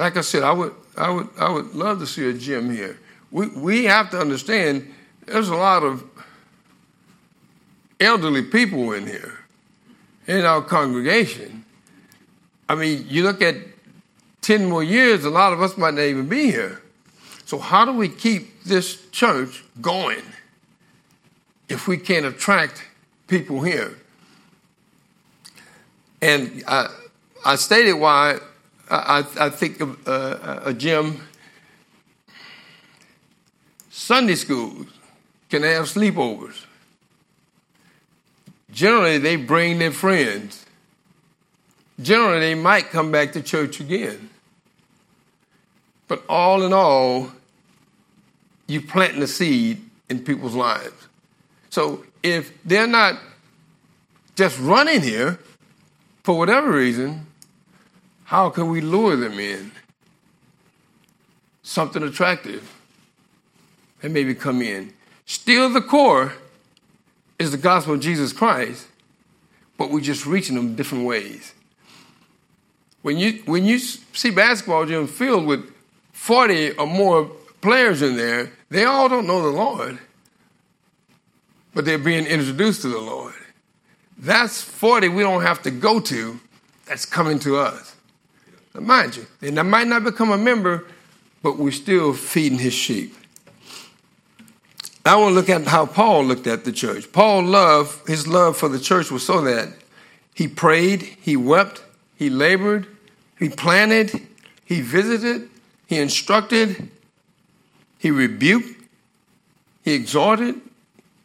Like 0.00 0.16
I 0.16 0.22
said, 0.22 0.42
I 0.44 0.52
would, 0.52 0.74
I 0.96 1.10
would, 1.10 1.28
I 1.38 1.50
would 1.50 1.74
love 1.74 1.98
to 1.98 2.06
see 2.06 2.26
a 2.26 2.32
gym 2.32 2.70
here. 2.70 2.98
We, 3.30 3.48
we 3.48 3.84
have 3.84 4.08
to 4.12 4.18
understand 4.18 4.90
there's 5.26 5.50
a 5.50 5.54
lot 5.54 5.82
of 5.82 6.02
elderly 8.00 8.40
people 8.40 8.92
in 8.92 9.06
here, 9.06 9.40
in 10.26 10.46
our 10.46 10.62
congregation. 10.62 11.66
I 12.66 12.76
mean, 12.76 13.04
you 13.10 13.24
look 13.24 13.42
at 13.42 13.56
10 14.40 14.70
more 14.70 14.82
years, 14.82 15.26
a 15.26 15.30
lot 15.30 15.52
of 15.52 15.60
us 15.60 15.76
might 15.76 15.92
not 15.92 16.04
even 16.04 16.30
be 16.30 16.50
here. 16.50 16.80
So, 17.44 17.58
how 17.58 17.84
do 17.84 17.92
we 17.92 18.08
keep 18.08 18.64
this 18.64 19.06
church 19.10 19.62
going 19.82 20.22
if 21.68 21.86
we 21.86 21.98
can't 21.98 22.24
attract 22.24 22.86
people 23.26 23.60
here? 23.60 23.98
And 26.22 26.64
I, 26.66 26.88
I 27.44 27.56
stated 27.56 27.92
why 27.92 28.38
I, 28.90 29.24
I 29.38 29.50
think 29.50 29.80
of, 29.80 30.08
uh, 30.08 30.60
a 30.64 30.74
gym, 30.74 31.20
Sunday 33.90 34.34
schools 34.34 34.86
can 35.48 35.62
have 35.62 35.86
sleepovers. 35.86 36.64
Generally, 38.72 39.18
they 39.18 39.36
bring 39.36 39.78
their 39.78 39.92
friends. 39.92 40.64
Generally, 42.00 42.40
they 42.40 42.54
might 42.54 42.90
come 42.90 43.10
back 43.10 43.32
to 43.32 43.42
church 43.42 43.80
again. 43.80 44.30
But 46.08 46.24
all 46.28 46.62
in 46.64 46.72
all, 46.72 47.30
you're 48.66 48.82
planting 48.82 49.22
a 49.22 49.26
seed 49.26 49.82
in 50.08 50.24
people's 50.24 50.54
lives. 50.54 51.08
So 51.70 52.04
if 52.22 52.52
they're 52.64 52.86
not 52.86 53.20
just 54.34 54.58
running 54.60 55.02
here 55.02 55.38
for 56.24 56.38
whatever 56.38 56.70
reason, 56.72 57.26
how 58.30 58.48
can 58.48 58.70
we 58.70 58.80
lure 58.80 59.16
them 59.16 59.40
in? 59.40 59.72
Something 61.64 62.04
attractive 62.04 62.72
and 64.04 64.14
maybe 64.14 64.36
come 64.36 64.62
in. 64.62 64.92
Still, 65.26 65.68
the 65.68 65.80
core 65.80 66.34
is 67.40 67.50
the 67.50 67.58
gospel 67.58 67.94
of 67.94 68.00
Jesus 68.00 68.32
Christ, 68.32 68.86
but 69.76 69.90
we're 69.90 70.00
just 70.00 70.26
reaching 70.26 70.54
them 70.54 70.76
different 70.76 71.06
ways. 71.06 71.54
When 73.02 73.18
you, 73.18 73.42
when 73.46 73.64
you 73.64 73.80
see 73.80 74.30
basketball 74.30 74.86
gym 74.86 75.08
filled 75.08 75.44
with 75.44 75.68
40 76.12 76.74
or 76.74 76.86
more 76.86 77.24
players 77.60 78.00
in 78.00 78.16
there, 78.16 78.52
they 78.68 78.84
all 78.84 79.08
don't 79.08 79.26
know 79.26 79.42
the 79.42 79.48
Lord, 79.48 79.98
but 81.74 81.84
they're 81.84 81.98
being 81.98 82.26
introduced 82.26 82.82
to 82.82 82.88
the 82.90 83.00
Lord. 83.00 83.34
That's 84.16 84.62
40 84.62 85.08
we 85.08 85.24
don't 85.24 85.42
have 85.42 85.62
to 85.62 85.72
go 85.72 85.98
to, 85.98 86.38
that's 86.86 87.04
coming 87.04 87.40
to 87.40 87.56
us. 87.56 87.89
Now, 88.74 88.80
mind 88.80 89.16
you, 89.16 89.26
they 89.40 89.50
might 89.50 89.86
not 89.86 90.04
become 90.04 90.30
a 90.30 90.38
member, 90.38 90.86
but 91.42 91.58
we're 91.58 91.72
still 91.72 92.12
feeding 92.12 92.58
his 92.58 92.74
sheep. 92.74 93.14
I 95.04 95.16
want 95.16 95.30
to 95.30 95.34
look 95.34 95.48
at 95.48 95.66
how 95.66 95.86
Paul 95.86 96.24
looked 96.24 96.46
at 96.46 96.64
the 96.64 96.72
church. 96.72 97.10
Paul 97.10 97.42
loved, 97.44 98.06
his 98.06 98.28
love 98.28 98.56
for 98.56 98.68
the 98.68 98.78
church 98.78 99.10
was 99.10 99.24
so 99.24 99.40
that 99.42 99.68
he 100.34 100.46
prayed, 100.46 101.02
he 101.02 101.36
wept, 101.36 101.82
he 102.16 102.30
labored, 102.30 102.86
he 103.38 103.48
planted, 103.48 104.12
he 104.64 104.82
visited, 104.82 105.48
he 105.86 105.98
instructed, 105.98 106.90
he 107.98 108.10
rebuked, 108.10 108.84
he 109.82 109.94
exhorted, 109.94 110.60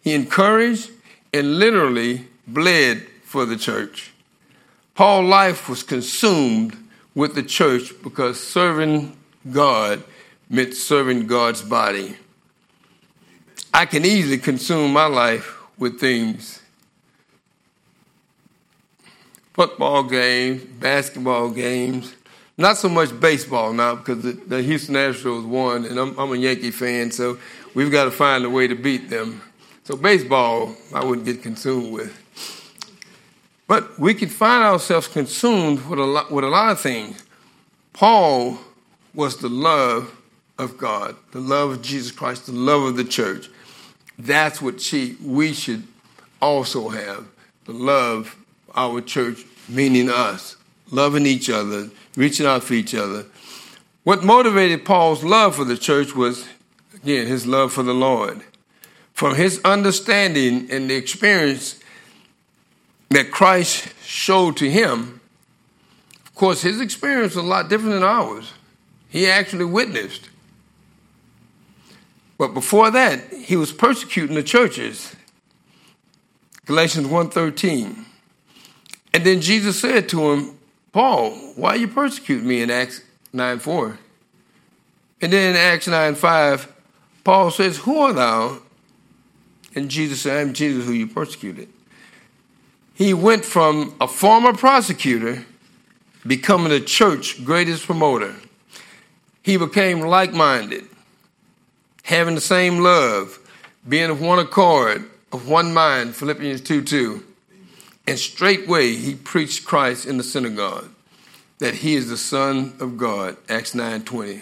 he 0.02 0.14
encouraged, 0.14 0.90
and 1.34 1.60
literally 1.60 2.28
bled 2.48 3.06
for 3.24 3.46
the 3.46 3.58
church. 3.58 4.14
Paul's 4.96 5.30
life 5.30 5.68
was 5.68 5.84
consumed 5.84 6.78
with 7.16 7.34
the 7.34 7.44
church 7.44 7.94
because 8.04 8.42
serving 8.42 9.18
God 9.50 10.04
meant 10.50 10.76
serving 10.76 11.26
God's 11.26 11.62
body. 11.62 12.18
I 13.74 13.86
can 13.86 14.06
easily 14.06 14.38
consume 14.38 14.94
my 14.94 15.06
life 15.06 15.58
with 15.78 16.00
things 16.00 16.62
football 19.56 20.04
games, 20.04 20.62
basketball 20.82 21.50
games, 21.50 22.14
not 22.58 22.76
so 22.76 22.90
much 22.90 23.18
baseball 23.22 23.72
now 23.72 23.96
because 23.96 24.22
the, 24.22 24.62
Houston 24.62 24.96
Astros 24.96 25.46
won, 25.46 25.86
and 25.86 25.98
I'm, 25.98 26.18
I'm, 26.20 26.32
a 26.34 26.36
Yankee 26.36 26.72
fan, 26.72 27.10
so 27.10 27.38
we've 27.74 27.90
got 27.90 28.04
to 28.04 28.12
find 28.12 28.44
a 28.44 28.50
way 28.50 28.68
to 28.68 28.76
beat 28.76 29.10
them. 29.10 29.42
So 29.86 29.96
baseball, 29.96 30.76
I 30.94 31.06
wouldn't 31.06 31.26
get 31.26 31.42
consumed 31.42 31.94
with. 31.94 32.25
But 33.68 33.98
we 34.00 34.14
can 34.14 34.30
find 34.30 34.64
ourselves 34.64 35.08
consumed 35.08 35.86
with 35.88 36.00
a 36.00 36.04
lot, 36.04 36.32
with 36.32 36.44
a 36.44 36.50
lot 36.50 36.72
of 36.72 36.80
things. 36.80 37.24
Paul 37.94 38.60
was 39.14 39.38
the 39.38 39.50
love 39.50 40.16
of 40.58 40.78
God, 40.78 41.16
the 41.32 41.40
love 41.40 41.72
of 41.72 41.82
Jesus 41.82 42.12
Christ, 42.12 42.46
the 42.46 42.52
love 42.52 42.84
of 42.84 42.98
the 42.98 43.04
church. 43.04 43.50
That's 44.18 44.62
what 44.62 44.80
she, 44.82 45.18
we 45.24 45.54
should 45.54 45.84
also 46.42 46.90
have 46.90 47.26
the 47.66 47.74
love 47.74 48.36
our 48.76 49.02
church, 49.02 49.46
meaning 49.68 50.10
us, 50.10 50.58
loving 50.92 51.26
each 51.26 51.50
other, 51.50 51.90
reaching 52.16 52.46
out 52.46 52.64
for 52.64 52.74
each 52.74 52.94
other. 52.94 53.26
What 54.04 54.24
motivated 54.24 54.86
Paul's 54.86 55.24
love 55.24 55.56
for 55.56 55.64
the 55.64 55.78
church 55.78 56.14
was, 56.14 56.48
again, 56.94 57.28
his 57.28 57.48
love 57.48 57.74
for 57.74 57.84
the 57.84 57.94
Lord. 57.94 58.44
From 59.14 59.36
his 59.36 59.62
understanding 59.66 60.70
and 60.70 60.90
the 60.90 60.96
experience 60.96 61.80
that 63.10 63.32
Christ 63.32 63.94
showed 64.04 64.58
to 64.58 64.70
him, 64.70 65.22
of 66.26 66.36
course, 66.36 66.62
his 66.62 66.82
experience 66.82 67.36
was 67.36 67.46
a 67.46 67.48
lot 67.48 67.70
different 67.70 67.94
than 67.94 68.04
ours. 68.04 68.54
He 69.08 69.28
actually 69.28 69.66
witnessed. 69.66 70.30
But 72.38 72.54
before 72.54 72.92
that, 72.92 73.32
he 73.32 73.56
was 73.56 73.72
persecuting 73.72 74.36
the 74.36 74.44
churches. 74.44 75.16
Galatians 76.66 77.08
1.13. 77.08 78.04
And 79.14 79.24
then 79.24 79.40
Jesus 79.40 79.80
said 79.80 80.10
to 80.10 80.32
him, 80.32 80.58
Paul, 80.92 81.32
why 81.56 81.76
you 81.76 81.88
persecute 81.88 82.44
me 82.44 82.62
in 82.62 82.70
Acts 82.70 83.02
9 83.32 83.60
4? 83.60 83.98
And 85.22 85.32
then 85.32 85.52
in 85.52 85.56
Acts 85.56 85.88
9 85.88 86.16
5, 86.16 86.74
Paul 87.24 87.52
says, 87.52 87.78
Who 87.78 88.00
art 88.00 88.16
thou? 88.16 88.60
And 89.74 89.90
Jesus 89.90 90.22
said, 90.22 90.42
I'm 90.42 90.54
Jesus 90.54 90.86
who 90.86 90.92
you 90.92 91.08
persecuted. 91.08 91.70
He 92.96 93.14
went 93.14 93.44
from 93.44 93.94
a 94.00 94.08
former 94.08 94.54
prosecutor 94.54 95.46
becoming 96.26 96.70
the 96.70 96.80
church 96.80 97.44
greatest 97.44 97.86
promoter. 97.86 98.36
He 99.44 99.58
became 99.58 100.00
like 100.00 100.34
minded, 100.34 100.86
having 102.04 102.36
the 102.36 102.42
same 102.42 102.80
love, 102.80 103.38
being 103.88 104.10
of 104.10 104.22
one 104.22 104.40
accord, 104.40 105.10
of 105.32 105.48
one 105.48 105.74
mind, 105.74 106.16
Philippians 106.16 106.62
2 106.62 106.84
2. 106.84 107.24
And 108.08 108.18
straightway 108.18 108.94
he 108.94 109.14
preached 109.14 109.66
Christ 109.66 110.06
in 110.06 110.18
the 110.18 110.24
synagogue, 110.24 110.90
that 111.60 111.76
he 111.76 111.96
is 111.96 112.10
the 112.10 112.18
Son 112.18 112.76
of 112.80 112.98
God, 112.98 113.36
Acts 113.50 113.76
9 113.76 114.04
20. 114.04 114.42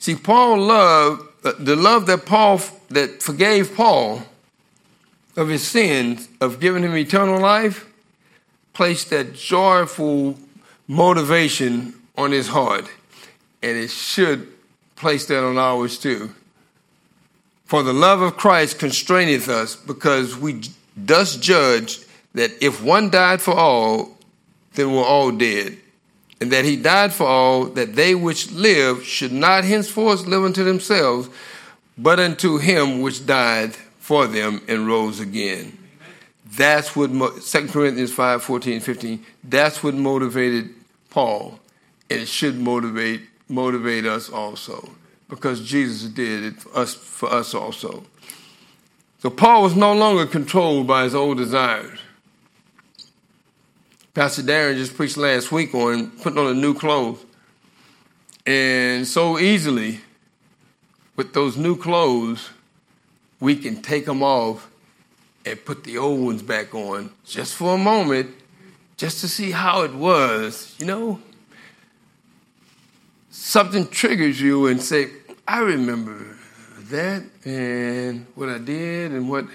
See, 0.00 0.16
Paul 0.16 0.58
loved, 0.62 1.22
uh, 1.44 1.52
the 1.58 1.76
love 1.76 2.06
that 2.06 2.26
Paul, 2.26 2.60
that 2.88 3.22
forgave 3.22 3.76
Paul 3.76 4.22
of 5.36 5.48
his 5.48 5.66
sins, 5.66 6.28
of 6.40 6.60
giving 6.60 6.82
him 6.82 6.96
eternal 6.96 7.40
life, 7.40 7.86
placed 8.72 9.10
that 9.10 9.34
joyful 9.34 10.36
motivation 10.86 11.94
on 12.16 12.32
his 12.32 12.48
heart. 12.48 12.90
And 13.62 13.76
it 13.76 13.90
should 13.90 14.48
place 14.96 15.26
that 15.26 15.44
on 15.44 15.58
ours 15.58 15.98
too. 15.98 16.34
For 17.64 17.82
the 17.82 17.92
love 17.92 18.20
of 18.20 18.36
Christ 18.36 18.78
constraineth 18.78 19.48
us 19.48 19.76
because 19.76 20.36
we 20.36 20.62
thus 20.96 21.36
judge 21.36 22.00
that 22.34 22.50
if 22.60 22.82
one 22.82 23.10
died 23.10 23.40
for 23.40 23.54
all, 23.54 24.16
then 24.74 24.92
we're 24.92 25.04
all 25.04 25.30
dead. 25.30 25.78
And 26.40 26.50
that 26.52 26.64
he 26.64 26.76
died 26.76 27.12
for 27.12 27.26
all, 27.26 27.66
that 27.66 27.94
they 27.94 28.14
which 28.14 28.50
live 28.50 29.04
should 29.04 29.32
not 29.32 29.64
henceforth 29.64 30.26
live 30.26 30.42
unto 30.42 30.64
themselves, 30.64 31.28
but 31.98 32.18
unto 32.18 32.56
him 32.56 33.02
which 33.02 33.26
died 33.26 33.76
for 34.10 34.26
them 34.26 34.60
and 34.66 34.88
rose 34.88 35.20
again. 35.20 35.78
That's 36.56 36.96
what 36.96 37.10
2 37.12 37.68
Corinthians 37.68 38.12
5 38.12 38.42
14, 38.42 38.80
15, 38.80 39.24
that's 39.44 39.84
what 39.84 39.94
motivated 39.94 40.74
Paul. 41.10 41.60
And 42.10 42.22
it 42.22 42.26
should 42.26 42.58
motivate 42.58 43.20
motivate 43.48 44.06
us 44.06 44.28
also. 44.28 44.90
Because 45.28 45.64
Jesus 45.64 46.10
did 46.10 46.42
it 46.42 46.56
for 46.56 46.76
us 46.76 46.92
for 46.92 47.32
us 47.32 47.54
also. 47.54 48.02
So 49.20 49.30
Paul 49.30 49.62
was 49.62 49.76
no 49.76 49.94
longer 49.94 50.26
controlled 50.26 50.88
by 50.88 51.04
his 51.04 51.14
old 51.14 51.38
desires. 51.38 52.00
Pastor 54.12 54.42
Darren 54.42 54.74
just 54.74 54.96
preached 54.96 55.18
last 55.18 55.52
week 55.52 55.72
on 55.72 56.10
putting 56.10 56.36
on 56.40 56.48
a 56.48 56.54
new 56.54 56.74
clothes. 56.74 57.24
And 58.44 59.06
so 59.06 59.38
easily, 59.38 60.00
with 61.14 61.32
those 61.32 61.56
new 61.56 61.76
clothes, 61.76 62.50
we 63.40 63.56
can 63.56 63.80
take 63.80 64.04
them 64.04 64.22
off 64.22 64.70
and 65.44 65.64
put 65.64 65.84
the 65.84 65.98
old 65.98 66.20
ones 66.20 66.42
back 66.42 66.74
on 66.74 67.10
just 67.24 67.54
for 67.54 67.74
a 67.74 67.78
moment, 67.78 68.30
just 68.96 69.20
to 69.22 69.28
see 69.28 69.50
how 69.50 69.82
it 69.82 69.94
was. 69.94 70.76
You 70.78 70.86
know, 70.86 71.20
something 73.30 73.88
triggers 73.88 74.40
you 74.40 74.66
and 74.66 74.80
say, 74.82 75.08
I 75.48 75.60
remember 75.60 76.36
that 76.90 77.22
and 77.44 78.26
what 78.34 78.50
I 78.50 78.58
did 78.58 79.12
and 79.12 79.28
what. 79.28 79.46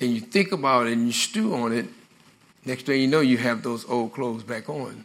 And 0.00 0.10
you 0.10 0.20
think 0.20 0.52
about 0.52 0.86
it 0.86 0.94
and 0.94 1.06
you 1.06 1.12
stew 1.12 1.54
on 1.54 1.72
it. 1.72 1.86
Next 2.64 2.86
thing 2.86 3.00
you 3.00 3.08
know, 3.08 3.20
you 3.20 3.38
have 3.38 3.62
those 3.62 3.84
old 3.88 4.12
clothes 4.12 4.42
back 4.42 4.68
on. 4.68 5.04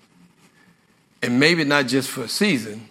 And 1.22 1.40
maybe 1.40 1.64
not 1.64 1.88
just 1.88 2.10
for 2.10 2.24
a 2.24 2.28
season, 2.28 2.88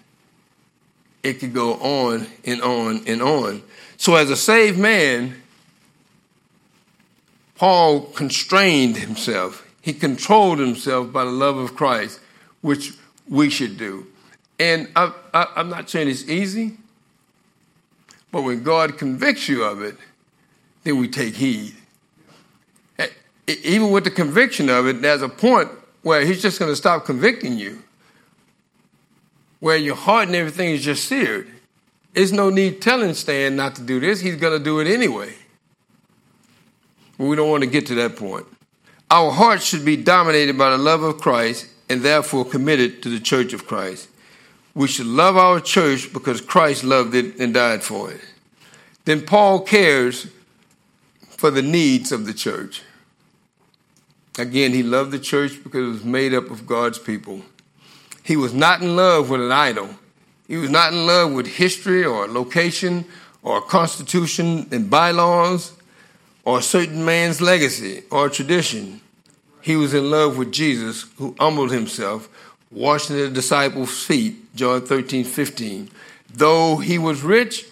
it 1.26 1.40
could 1.40 1.52
go 1.52 1.74
on 1.74 2.26
and 2.44 2.62
on 2.62 3.02
and 3.06 3.20
on. 3.20 3.62
So, 3.96 4.14
as 4.14 4.30
a 4.30 4.36
saved 4.36 4.78
man, 4.78 5.42
Paul 7.56 8.02
constrained 8.02 8.96
himself. 8.96 9.66
He 9.80 9.92
controlled 9.92 10.58
himself 10.58 11.12
by 11.12 11.24
the 11.24 11.30
love 11.30 11.56
of 11.56 11.74
Christ, 11.74 12.20
which 12.60 12.92
we 13.28 13.50
should 13.50 13.78
do. 13.78 14.06
And 14.58 14.88
I, 14.94 15.12
am 15.56 15.68
not 15.68 15.90
saying 15.90 16.08
it's 16.08 16.28
easy, 16.28 16.76
but 18.30 18.42
when 18.42 18.62
God 18.62 18.98
convicts 18.98 19.48
you 19.48 19.64
of 19.64 19.82
it, 19.82 19.96
then 20.84 20.98
we 20.98 21.08
take 21.08 21.34
heed. 21.34 21.74
Even 23.46 23.90
with 23.90 24.04
the 24.04 24.10
conviction 24.10 24.68
of 24.68 24.86
it, 24.86 25.02
there's 25.02 25.22
a 25.22 25.28
point 25.28 25.68
where 26.02 26.24
He's 26.24 26.42
just 26.42 26.58
going 26.58 26.70
to 26.70 26.76
stop 26.76 27.04
convicting 27.04 27.58
you, 27.58 27.82
where 29.66 29.76
your 29.76 29.96
heart 29.96 30.28
and 30.28 30.36
everything 30.36 30.70
is 30.70 30.84
just 30.84 31.08
seared. 31.08 31.48
There's 32.12 32.32
no 32.32 32.50
need 32.50 32.80
telling 32.80 33.14
Stan 33.14 33.56
not 33.56 33.74
to 33.74 33.82
do 33.82 33.98
this. 33.98 34.20
He's 34.20 34.36
going 34.36 34.56
to 34.56 34.64
do 34.64 34.78
it 34.78 34.86
anyway. 34.86 35.34
We 37.18 37.34
don't 37.34 37.50
want 37.50 37.64
to 37.64 37.68
get 37.68 37.84
to 37.88 37.96
that 37.96 38.14
point. 38.14 38.46
Our 39.10 39.32
hearts 39.32 39.64
should 39.64 39.84
be 39.84 39.96
dominated 39.96 40.56
by 40.56 40.70
the 40.70 40.78
love 40.78 41.02
of 41.02 41.18
Christ 41.18 41.66
and 41.88 42.00
therefore 42.02 42.44
committed 42.44 43.02
to 43.02 43.08
the 43.08 43.18
church 43.18 43.52
of 43.52 43.66
Christ. 43.66 44.08
We 44.76 44.86
should 44.86 45.06
love 45.06 45.36
our 45.36 45.58
church 45.58 46.12
because 46.12 46.40
Christ 46.40 46.84
loved 46.84 47.16
it 47.16 47.36
and 47.40 47.52
died 47.52 47.82
for 47.82 48.12
it. 48.12 48.20
Then 49.04 49.22
Paul 49.22 49.62
cares 49.62 50.28
for 51.28 51.50
the 51.50 51.62
needs 51.62 52.12
of 52.12 52.24
the 52.24 52.34
church. 52.34 52.82
Again, 54.38 54.72
he 54.74 54.84
loved 54.84 55.10
the 55.10 55.18
church 55.18 55.60
because 55.64 55.88
it 55.88 55.90
was 55.90 56.04
made 56.04 56.34
up 56.34 56.52
of 56.52 56.68
God's 56.68 57.00
people. 57.00 57.42
He 58.26 58.36
was 58.36 58.52
not 58.52 58.82
in 58.82 58.96
love 58.96 59.30
with 59.30 59.40
an 59.40 59.52
idol. 59.52 59.88
He 60.48 60.56
was 60.56 60.68
not 60.68 60.92
in 60.92 61.06
love 61.06 61.32
with 61.32 61.46
history 61.46 62.04
or 62.04 62.26
location 62.26 63.04
or 63.44 63.60
constitution 63.60 64.66
and 64.72 64.90
bylaws 64.90 65.72
or 66.44 66.58
a 66.58 66.62
certain 66.62 67.04
man's 67.04 67.40
legacy 67.40 68.02
or 68.10 68.28
tradition. 68.28 69.00
He 69.62 69.76
was 69.76 69.94
in 69.94 70.10
love 70.10 70.36
with 70.36 70.50
Jesus, 70.50 71.06
who 71.18 71.36
humbled 71.38 71.70
himself, 71.70 72.28
washing 72.72 73.16
the 73.16 73.30
disciples' 73.30 74.04
feet, 74.04 74.54
John 74.56 74.84
13, 74.84 75.24
15. 75.24 75.88
Though 76.34 76.78
he 76.78 76.98
was 76.98 77.22
rich, 77.22 77.64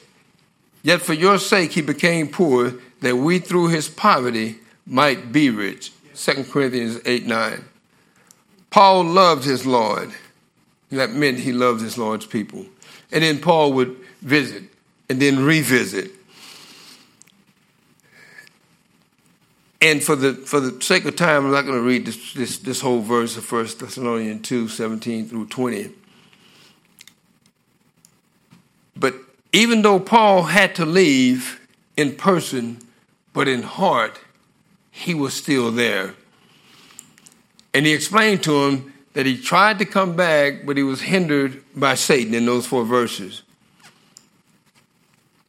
yet 0.84 1.02
for 1.02 1.14
your 1.14 1.38
sake 1.38 1.72
he 1.72 1.82
became 1.82 2.28
poor, 2.28 2.74
that 3.00 3.16
we 3.16 3.40
through 3.40 3.68
his 3.68 3.88
poverty 3.88 4.60
might 4.86 5.32
be 5.32 5.50
rich. 5.50 5.92
2 6.14 6.44
Corinthians 6.44 7.00
8, 7.04 7.26
9. 7.26 7.64
Paul 8.70 9.04
loved 9.04 9.44
his 9.44 9.66
Lord. 9.66 10.14
That 10.96 11.10
meant 11.10 11.38
he 11.38 11.52
loved 11.52 11.80
his 11.80 11.98
Lord's 11.98 12.26
people. 12.26 12.66
And 13.12 13.22
then 13.22 13.40
Paul 13.40 13.72
would 13.74 13.96
visit 14.22 14.64
and 15.08 15.20
then 15.20 15.44
revisit 15.44 16.10
And 19.84 20.02
for 20.02 20.16
the 20.16 20.32
for 20.32 20.60
the 20.60 20.82
sake 20.82 21.04
of 21.04 21.14
time, 21.14 21.44
I'm 21.44 21.52
not 21.52 21.66
going 21.66 21.76
to 21.76 21.86
read 21.86 22.06
this, 22.06 22.32
this, 22.32 22.56
this 22.56 22.80
whole 22.80 23.02
verse 23.02 23.36
of 23.36 23.52
1 23.52 23.66
Thessalonians 23.78 24.48
2, 24.48 24.66
17 24.66 25.28
through 25.28 25.46
20. 25.48 25.90
But 28.96 29.14
even 29.52 29.82
though 29.82 30.00
Paul 30.00 30.44
had 30.44 30.74
to 30.76 30.86
leave 30.86 31.60
in 31.98 32.16
person, 32.16 32.78
but 33.34 33.46
in 33.46 33.60
heart, 33.60 34.18
he 34.90 35.12
was 35.12 35.34
still 35.34 35.70
there. 35.70 36.14
And 37.74 37.84
he 37.84 37.92
explained 37.92 38.42
to 38.44 38.64
him 38.64 38.93
that 39.14 39.26
he 39.26 39.36
tried 39.36 39.78
to 39.78 39.84
come 39.84 40.14
back, 40.14 40.66
but 40.66 40.76
he 40.76 40.82
was 40.82 41.00
hindered 41.00 41.62
by 41.74 41.94
Satan 41.94 42.34
in 42.34 42.46
those 42.46 42.66
four 42.66 42.84
verses. 42.84 43.42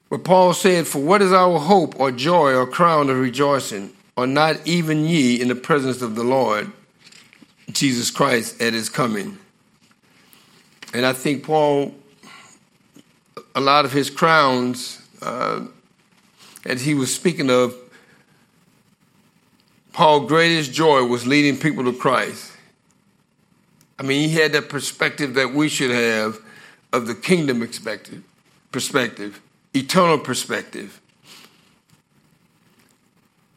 But 0.09 0.23
Paul 0.23 0.53
said, 0.53 0.87
For 0.87 0.99
what 0.99 1.21
is 1.21 1.33
our 1.33 1.59
hope 1.59 1.99
or 1.99 2.11
joy 2.11 2.53
or 2.53 2.65
crown 2.67 3.09
of 3.09 3.17
rejoicing? 3.19 3.91
Are 4.15 4.27
not 4.27 4.65
even 4.65 5.05
ye 5.05 5.41
in 5.41 5.49
the 5.49 5.55
presence 5.55 6.01
of 6.01 6.15
the 6.15 6.23
Lord 6.23 6.71
Jesus 7.71 8.11
Christ 8.11 8.61
at 8.61 8.73
his 8.73 8.87
coming? 8.87 9.37
And 10.93 11.05
I 11.05 11.11
think 11.11 11.43
Paul, 11.43 11.93
a 13.55 13.59
lot 13.59 13.83
of 13.83 13.91
his 13.91 14.09
crowns, 14.09 15.01
uh, 15.21 15.65
as 16.65 16.81
he 16.85 16.93
was 16.93 17.13
speaking 17.13 17.49
of, 17.49 17.75
Paul's 19.91 20.29
greatest 20.29 20.71
joy 20.71 21.03
was 21.03 21.25
leading 21.27 21.57
people 21.57 21.83
to 21.85 21.93
Christ. 21.93 22.54
I 23.97 24.03
mean, 24.03 24.29
he 24.29 24.35
had 24.35 24.51
that 24.53 24.69
perspective 24.69 25.35
that 25.35 25.53
we 25.53 25.69
should 25.69 25.91
have 25.91 26.39
of 26.91 27.07
the 27.07 27.15
kingdom 27.15 27.59
perspective, 27.59 28.23
perspective, 28.71 29.41
eternal 29.73 30.19
perspective. 30.19 31.01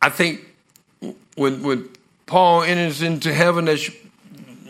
I 0.00 0.10
think 0.10 0.46
when 1.34 1.62
when 1.62 1.88
Paul 2.26 2.62
enters 2.62 3.02
into 3.02 3.32
heaven, 3.32 3.64
that's 3.64 3.90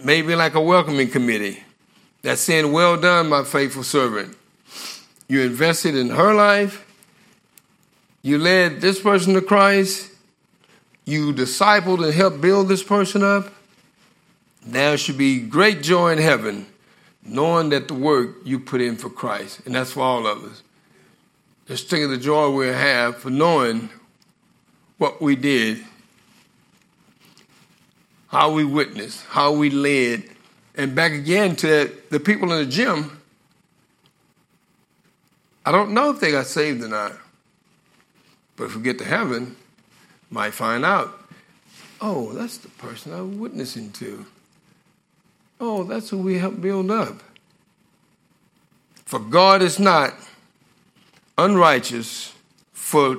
maybe 0.04 0.34
like 0.34 0.54
a 0.54 0.60
welcoming 0.60 1.08
committee 1.08 1.62
that's 2.22 2.40
saying, 2.40 2.72
Well 2.72 2.96
done, 2.96 3.28
my 3.28 3.44
faithful 3.44 3.82
servant. 3.82 4.36
You 5.28 5.42
invested 5.42 5.94
in 5.94 6.10
her 6.10 6.34
life, 6.34 6.86
you 8.22 8.38
led 8.38 8.80
this 8.80 9.00
person 9.00 9.34
to 9.34 9.42
Christ, 9.42 10.10
you 11.04 11.32
discipled 11.32 12.04
and 12.04 12.14
helped 12.14 12.40
build 12.40 12.68
this 12.68 12.82
person 12.82 13.22
up. 13.22 13.52
There 14.72 14.96
should 14.98 15.18
be 15.18 15.40
great 15.40 15.82
joy 15.82 16.12
in 16.12 16.18
heaven 16.18 16.66
knowing 17.22 17.70
that 17.70 17.88
the 17.88 17.94
work 17.94 18.36
you 18.44 18.58
put 18.58 18.80
in 18.80 18.96
for 18.96 19.10
Christ, 19.10 19.60
and 19.66 19.74
that's 19.74 19.92
for 19.92 20.00
all 20.00 20.26
of 20.26 20.44
us. 20.44 20.62
Just 21.66 21.90
think 21.90 22.04
of 22.04 22.10
the 22.10 22.16
joy 22.16 22.50
we 22.50 22.68
have 22.68 23.18
for 23.18 23.30
knowing 23.30 23.90
what 24.96 25.20
we 25.20 25.36
did 25.36 25.84
how 28.28 28.52
we 28.52 28.64
witnessed, 28.64 29.24
how 29.28 29.52
we 29.52 29.70
led, 29.70 30.22
and 30.76 30.94
back 30.94 31.12
again 31.12 31.56
to 31.56 31.90
the 32.10 32.20
people 32.20 32.52
in 32.52 32.58
the 32.58 32.70
gym. 32.70 33.20
I 35.64 35.72
don't 35.72 35.92
know 35.92 36.10
if 36.10 36.20
they 36.20 36.30
got 36.30 36.46
saved 36.46 36.82
or 36.82 36.88
not, 36.88 37.12
but 38.56 38.64
if 38.64 38.76
we 38.76 38.82
get 38.82 38.98
to 38.98 39.04
heaven, 39.04 39.56
might 40.30 40.52
find 40.52 40.84
out. 40.84 41.18
Oh, 42.00 42.32
that's 42.32 42.58
the 42.58 42.68
person 42.68 43.12
I 43.12 43.22
was 43.22 43.34
witnessing 43.34 43.92
to. 43.92 44.26
Oh, 45.60 45.84
that's 45.84 46.10
who 46.10 46.18
we 46.18 46.38
help 46.38 46.60
build 46.60 46.90
up. 46.90 47.22
For 49.04 49.18
God 49.18 49.62
is 49.62 49.78
not 49.78 50.14
unrighteous 51.36 52.34
for, 52.72 53.16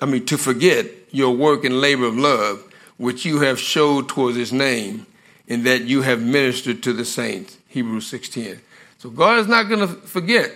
I 0.00 0.06
mean, 0.06 0.26
to 0.26 0.36
forget 0.36 0.86
your 1.10 1.34
work 1.34 1.64
and 1.64 1.80
labor 1.80 2.06
of 2.06 2.16
love 2.16 2.62
which 2.98 3.24
you 3.24 3.40
have 3.40 3.58
showed 3.58 4.08
towards 4.08 4.36
his 4.36 4.52
name, 4.52 5.06
in 5.48 5.64
that 5.64 5.82
you 5.82 6.02
have 6.02 6.22
ministered 6.22 6.82
to 6.84 6.92
the 6.92 7.04
saints. 7.04 7.58
Hebrews 7.66 8.06
6:10. 8.06 8.60
So 8.98 9.10
God 9.10 9.40
is 9.40 9.48
not 9.48 9.64
going 9.64 9.80
to 9.80 9.88
forget 9.88 10.52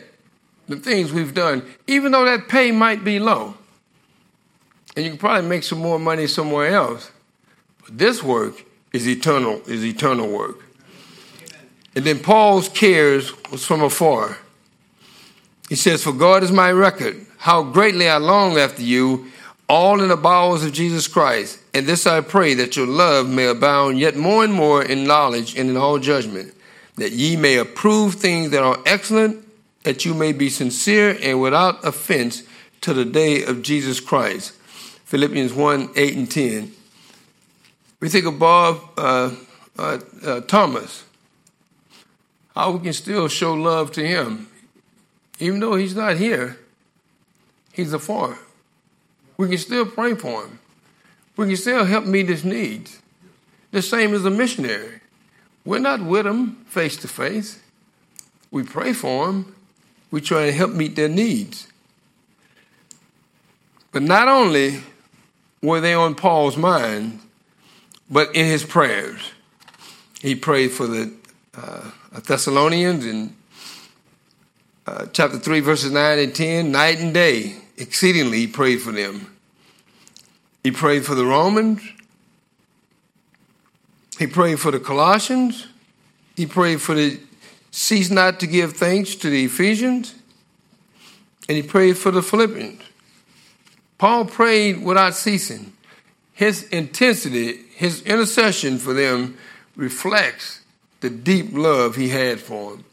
the 0.68 0.76
things 0.76 1.12
we've 1.12 1.34
done, 1.34 1.62
even 1.86 2.12
though 2.12 2.24
that 2.24 2.48
pay 2.48 2.70
might 2.70 3.02
be 3.02 3.18
low. 3.18 3.54
And 4.94 5.04
you 5.04 5.10
can 5.10 5.18
probably 5.18 5.48
make 5.48 5.64
some 5.64 5.78
more 5.78 5.98
money 5.98 6.26
somewhere 6.26 6.68
else. 6.68 7.10
But 7.84 7.98
this 7.98 8.22
work 8.22 8.64
is 8.92 9.08
eternal, 9.08 9.60
is 9.66 9.84
eternal 9.84 10.28
work. 10.28 10.65
And 11.96 12.04
then 12.04 12.20
Paul's 12.20 12.68
cares 12.68 13.32
was 13.50 13.64
from 13.64 13.82
afar. 13.82 14.36
He 15.70 15.74
says, 15.74 16.04
For 16.04 16.12
God 16.12 16.42
is 16.42 16.52
my 16.52 16.70
record, 16.70 17.26
how 17.38 17.62
greatly 17.62 18.06
I 18.08 18.18
long 18.18 18.58
after 18.58 18.82
you, 18.82 19.26
all 19.68 20.00
in 20.02 20.10
the 20.10 20.16
bowels 20.16 20.62
of 20.62 20.72
Jesus 20.72 21.08
Christ. 21.08 21.58
And 21.74 21.86
this 21.86 22.06
I 22.06 22.20
pray 22.20 22.54
that 22.54 22.76
your 22.76 22.86
love 22.86 23.28
may 23.28 23.46
abound 23.46 23.98
yet 23.98 24.14
more 24.14 24.44
and 24.44 24.52
more 24.52 24.84
in 24.84 25.04
knowledge 25.04 25.56
and 25.56 25.70
in 25.70 25.76
all 25.76 25.98
judgment, 25.98 26.54
that 26.96 27.12
ye 27.12 27.34
may 27.34 27.56
approve 27.56 28.14
things 28.14 28.50
that 28.50 28.62
are 28.62 28.78
excellent, 28.84 29.42
that 29.84 30.04
you 30.04 30.12
may 30.12 30.32
be 30.32 30.50
sincere 30.50 31.18
and 31.22 31.40
without 31.40 31.82
offense, 31.84 32.42
to 32.82 32.92
the 32.92 33.04
day 33.06 33.42
of 33.42 33.62
Jesus 33.62 34.00
Christ. 34.00 34.52
Philippians 35.06 35.52
1 35.52 35.90
8 35.96 36.16
and 36.16 36.30
10. 36.30 36.72
We 38.00 38.10
think 38.10 38.26
of 38.26 38.38
Bob 38.38 38.80
uh, 38.98 39.34
uh, 39.78 39.98
uh, 40.24 40.40
Thomas, 40.42 41.05
how 42.56 42.70
we 42.70 42.80
can 42.80 42.92
still 42.94 43.28
show 43.28 43.52
love 43.52 43.92
to 43.92 44.06
him. 44.06 44.48
Even 45.38 45.60
though 45.60 45.76
he's 45.76 45.94
not 45.94 46.16
here, 46.16 46.58
he's 47.72 47.92
a 47.92 47.96
afar. 47.96 48.38
We 49.36 49.50
can 49.50 49.58
still 49.58 49.84
pray 49.84 50.14
for 50.14 50.46
him. 50.46 50.58
We 51.36 51.48
can 51.48 51.56
still 51.56 51.84
help 51.84 52.06
meet 52.06 52.30
his 52.30 52.44
needs. 52.44 52.98
The 53.72 53.82
same 53.82 54.14
as 54.14 54.24
a 54.24 54.30
missionary. 54.30 55.00
We're 55.66 55.80
not 55.80 56.00
with 56.00 56.26
him 56.26 56.64
face 56.66 56.96
to 56.98 57.08
face. 57.08 57.60
We 58.50 58.62
pray 58.62 58.94
for 58.94 59.28
him. 59.28 59.54
We 60.10 60.22
try 60.22 60.46
to 60.46 60.52
help 60.52 60.70
meet 60.70 60.96
their 60.96 61.10
needs. 61.10 61.68
But 63.92 64.02
not 64.02 64.28
only 64.28 64.80
were 65.60 65.80
they 65.80 65.92
on 65.92 66.14
Paul's 66.14 66.56
mind, 66.56 67.20
but 68.10 68.34
in 68.34 68.46
his 68.46 68.64
prayers. 68.64 69.32
He 70.22 70.34
prayed 70.34 70.68
for 70.68 70.86
the 70.86 71.12
uh, 71.56 71.90
Thessalonians 72.26 73.06
in 73.06 73.34
uh, 74.86 75.06
chapter 75.12 75.38
3, 75.38 75.60
verses 75.60 75.90
9 75.90 76.18
and 76.18 76.34
10, 76.34 76.70
night 76.70 76.98
and 76.98 77.12
day, 77.12 77.56
exceedingly, 77.76 78.38
he 78.38 78.46
prayed 78.46 78.80
for 78.80 78.92
them. 78.92 79.36
He 80.62 80.70
prayed 80.70 81.04
for 81.04 81.14
the 81.14 81.24
Romans. 81.24 81.80
He 84.18 84.26
prayed 84.26 84.60
for 84.60 84.70
the 84.70 84.80
Colossians. 84.80 85.66
He 86.36 86.46
prayed 86.46 86.80
for 86.80 86.94
the 86.94 87.20
cease 87.70 88.10
not 88.10 88.40
to 88.40 88.46
give 88.46 88.74
thanks 88.74 89.14
to 89.16 89.30
the 89.30 89.44
Ephesians. 89.44 90.14
And 91.48 91.56
he 91.56 91.62
prayed 91.62 91.96
for 91.96 92.10
the 92.10 92.22
Philippians. 92.22 92.82
Paul 93.98 94.26
prayed 94.26 94.82
without 94.82 95.14
ceasing. 95.14 95.72
His 96.32 96.64
intensity, 96.64 97.62
his 97.76 98.02
intercession 98.02 98.78
for 98.78 98.92
them 98.92 99.38
reflects 99.74 100.60
the 101.00 101.10
deep 101.10 101.52
love 101.52 101.96
he 101.96 102.08
had 102.08 102.40
for 102.40 102.72
them. 102.72 102.84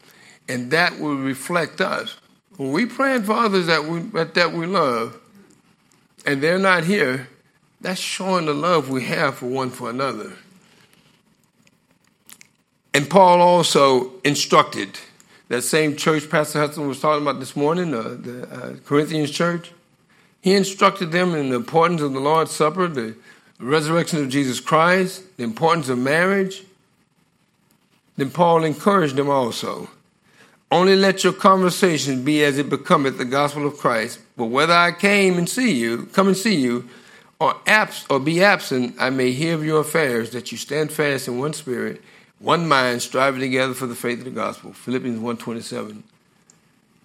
And 0.48 0.70
that 0.70 0.98
will 0.98 1.16
reflect 1.16 1.80
us. 1.80 2.16
When 2.56 2.72
we 2.72 2.86
praying 2.86 3.24
for 3.24 3.32
others 3.32 3.66
that 3.66 3.84
we, 3.84 4.00
that 4.00 4.52
we 4.52 4.66
love, 4.66 5.18
and 6.26 6.42
they're 6.42 6.58
not 6.58 6.84
here, 6.84 7.28
that's 7.80 8.00
showing 8.00 8.46
the 8.46 8.54
love 8.54 8.88
we 8.88 9.04
have 9.04 9.36
for 9.36 9.46
one 9.46 9.70
for 9.70 9.90
another. 9.90 10.32
And 12.94 13.10
Paul 13.10 13.40
also 13.40 14.12
instructed 14.22 14.98
that 15.48 15.62
same 15.62 15.96
church 15.96 16.30
Pastor 16.30 16.60
Hudson 16.60 16.88
was 16.88 17.00
talking 17.00 17.22
about 17.22 17.40
this 17.40 17.56
morning, 17.56 17.92
uh, 17.92 18.16
the 18.20 18.48
uh, 18.50 18.76
Corinthians 18.84 19.30
church. 19.30 19.72
He 20.40 20.54
instructed 20.54 21.10
them 21.10 21.34
in 21.34 21.50
the 21.50 21.56
importance 21.56 22.00
of 22.00 22.12
the 22.12 22.20
Lord's 22.20 22.52
Supper, 22.52 22.86
the 22.86 23.16
resurrection 23.58 24.22
of 24.22 24.28
Jesus 24.28 24.60
Christ, 24.60 25.36
the 25.36 25.44
importance 25.44 25.88
of 25.88 25.98
marriage. 25.98 26.64
Then 28.16 28.30
Paul 28.30 28.64
encouraged 28.64 29.16
them 29.16 29.28
also. 29.28 29.88
Only 30.70 30.96
let 30.96 31.22
your 31.24 31.32
conversation 31.32 32.24
be 32.24 32.42
as 32.44 32.58
it 32.58 32.68
becometh 32.68 33.18
the 33.18 33.24
gospel 33.24 33.66
of 33.66 33.76
Christ. 33.76 34.20
But 34.36 34.46
whether 34.46 34.72
I 34.72 34.92
came 34.92 35.38
and 35.38 35.48
see 35.48 35.72
you, 35.72 36.06
come 36.06 36.28
and 36.28 36.36
see 36.36 36.54
you, 36.56 36.88
or 37.40 37.56
abs- 37.66 38.06
or 38.08 38.20
be 38.20 38.42
absent, 38.42 38.96
I 38.98 39.10
may 39.10 39.32
hear 39.32 39.54
of 39.54 39.64
your 39.64 39.80
affairs, 39.80 40.30
that 40.30 40.50
you 40.50 40.58
stand 40.58 40.92
fast 40.92 41.28
in 41.28 41.38
one 41.38 41.52
spirit, 41.52 42.02
one 42.38 42.66
mind, 42.66 43.02
striving 43.02 43.40
together 43.40 43.74
for 43.74 43.86
the 43.86 43.94
faith 43.94 44.20
of 44.20 44.24
the 44.24 44.30
gospel. 44.30 44.72
Philippians 44.72 45.20
1.27. 45.20 46.02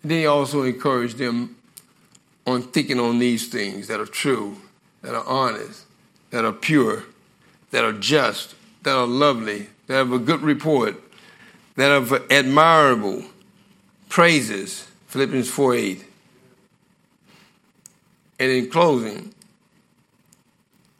Then 0.03 0.17
he 0.17 0.25
also 0.25 0.63
encouraged 0.63 1.17
them 1.17 1.55
on 2.47 2.63
thinking 2.63 2.99
on 2.99 3.19
these 3.19 3.47
things 3.47 3.87
that 3.87 3.99
are 3.99 4.05
true, 4.05 4.57
that 5.01 5.13
are 5.13 5.25
honest, 5.25 5.85
that 6.31 6.45
are 6.45 6.53
pure, 6.53 7.03
that 7.71 7.83
are 7.83 7.93
just, 7.93 8.55
that 8.83 8.95
are 8.95 9.05
lovely, 9.05 9.67
that 9.89 9.95
have 9.95 10.13
a 10.13 10.19
good 10.19 10.43
report, 10.43 11.01
that 11.75 11.91
are 11.91 12.21
admirable 12.29 13.23
praises. 14.07 14.87
Philippians 15.07 15.49
4 15.49 15.75
8. 15.75 16.05
And 18.37 18.51
in 18.51 18.69
closing, 18.69 19.33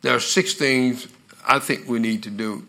there 0.02 0.15
are 0.15 0.19
six 0.19 0.56
things 0.56 1.08
I 1.47 1.60
think 1.60 1.88
we 1.88 1.99
need 1.99 2.23
to 2.23 2.32
do. 2.32 2.67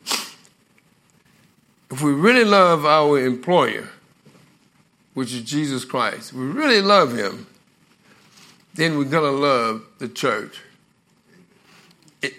If 1.91 2.03
we 2.03 2.13
really 2.13 2.45
love 2.45 2.85
our 2.85 3.19
employer, 3.19 3.89
which 5.15 5.33
is 5.33 5.41
Jesus 5.41 5.87
Christ, 5.87 6.35
we 6.35 6.45
really 6.45 6.83
love 6.83 7.17
him, 7.17 7.47
then 8.75 8.99
we're 8.99 9.05
going 9.05 9.33
to 9.33 9.39
love 9.39 9.87
the 9.99 10.09
church. 10.09 10.61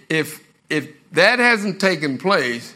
If, 0.07 0.45
if 0.69 0.91
that 1.13 1.39
hasn't 1.39 1.81
taken 1.81 2.19
place, 2.19 2.75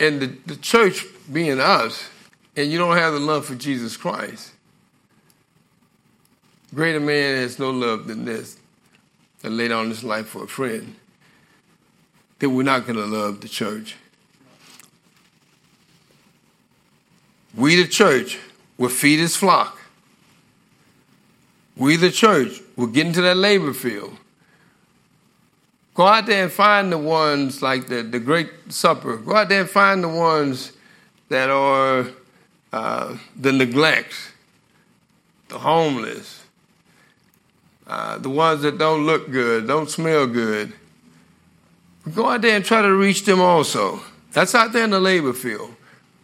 and 0.00 0.20
the, 0.20 0.26
the 0.46 0.56
church 0.56 1.04
being 1.30 1.60
us, 1.60 2.08
and 2.56 2.72
you 2.72 2.78
don't 2.78 2.96
have 2.96 3.12
the 3.12 3.20
love 3.20 3.44
for 3.44 3.54
Jesus 3.54 3.96
Christ, 3.96 4.52
greater 6.74 6.98
man 6.98 7.36
has 7.36 7.58
no 7.58 7.70
love 7.70 8.08
than 8.08 8.24
this, 8.24 8.56
that 9.42 9.50
laid 9.50 9.68
down 9.68 9.90
his 9.90 10.02
life 10.02 10.28
for 10.28 10.44
a 10.44 10.48
friend, 10.48 10.96
then 12.38 12.54
we're 12.54 12.62
not 12.62 12.86
going 12.86 12.96
to 12.98 13.04
love 13.04 13.42
the 13.42 13.48
church. 13.48 13.96
We, 17.54 17.76
the 17.76 17.88
church, 17.88 18.38
will 18.78 18.88
feed 18.88 19.18
his 19.18 19.36
flock. 19.36 19.78
We, 21.76 21.96
the 21.96 22.10
church, 22.10 22.60
will 22.76 22.86
get 22.86 23.06
into 23.06 23.20
that 23.22 23.36
labor 23.36 23.74
field. 23.74 24.16
Go 26.00 26.06
out 26.06 26.24
there 26.24 26.44
and 26.44 26.50
find 26.50 26.90
the 26.90 26.96
ones 26.96 27.60
like 27.60 27.86
the, 27.86 28.00
the 28.00 28.18
Great 28.18 28.48
Supper. 28.70 29.18
Go 29.18 29.36
out 29.36 29.50
there 29.50 29.60
and 29.60 29.68
find 29.68 30.02
the 30.02 30.08
ones 30.08 30.72
that 31.28 31.50
are 31.50 32.06
uh, 32.72 33.18
the 33.36 33.52
neglects, 33.52 34.30
the 35.48 35.58
homeless, 35.58 36.42
uh, 37.86 38.16
the 38.16 38.30
ones 38.30 38.62
that 38.62 38.78
don't 38.78 39.04
look 39.04 39.30
good, 39.30 39.66
don't 39.68 39.90
smell 39.90 40.26
good. 40.26 40.72
Go 42.14 42.30
out 42.30 42.40
there 42.40 42.56
and 42.56 42.64
try 42.64 42.80
to 42.80 42.94
reach 42.94 43.26
them 43.26 43.42
also. 43.42 44.00
That's 44.32 44.54
out 44.54 44.72
there 44.72 44.84
in 44.84 44.90
the 44.92 45.00
labor 45.00 45.34
field. 45.34 45.74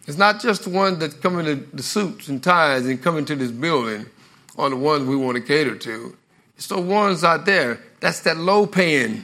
It's 0.07 0.17
not 0.17 0.41
just 0.41 0.63
the 0.63 0.71
ones 0.71 0.97
that 0.97 1.21
come 1.21 1.37
in 1.39 1.69
the 1.71 1.83
suits 1.83 2.29
and 2.29 2.43
ties 2.43 2.87
and 2.87 2.99
come 2.99 3.19
into 3.19 3.35
this 3.35 3.51
building 3.51 4.07
or 4.55 4.71
the 4.71 4.75
ones 4.75 5.07
we 5.07 5.15
want 5.15 5.35
to 5.35 5.41
cater 5.43 5.75
to. 5.75 6.17
It's 6.55 6.65
the 6.65 6.81
ones 6.81 7.23
out 7.23 7.45
there. 7.45 7.79
That's 7.99 8.21
that 8.21 8.37
low 8.37 8.65
paying 8.65 9.23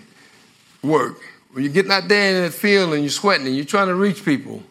work. 0.83 1.19
When 1.51 1.63
you're 1.63 1.73
getting 1.73 1.91
out 1.91 2.07
there 2.07 2.35
in 2.35 2.43
the 2.43 2.51
field 2.51 2.93
and 2.93 3.03
you're 3.03 3.09
sweating 3.09 3.47
and 3.47 3.55
you're 3.55 3.65
trying 3.65 3.87
to 3.87 3.95
reach 3.95 4.25
people. 4.25 4.63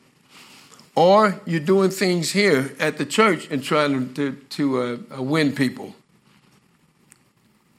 Or 0.95 1.41
you're 1.47 1.61
doing 1.61 1.91
things 1.91 2.33
here 2.33 2.75
at 2.79 2.99
the 2.99 3.07
church 3.07 3.49
and 3.51 3.65
trying 3.65 4.13
to, 4.15 4.33
to 4.33 4.79
uh, 4.79 5.17
uh, 5.17 5.23
win 5.23 5.55
people. 5.55 5.95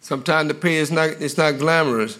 Sometimes 0.01 0.47
the 0.47 0.55
pay 0.55 0.75
is 0.75 0.91
not, 0.91 1.09
it's 1.21 1.37
not 1.37 1.59
glamorous. 1.59 2.17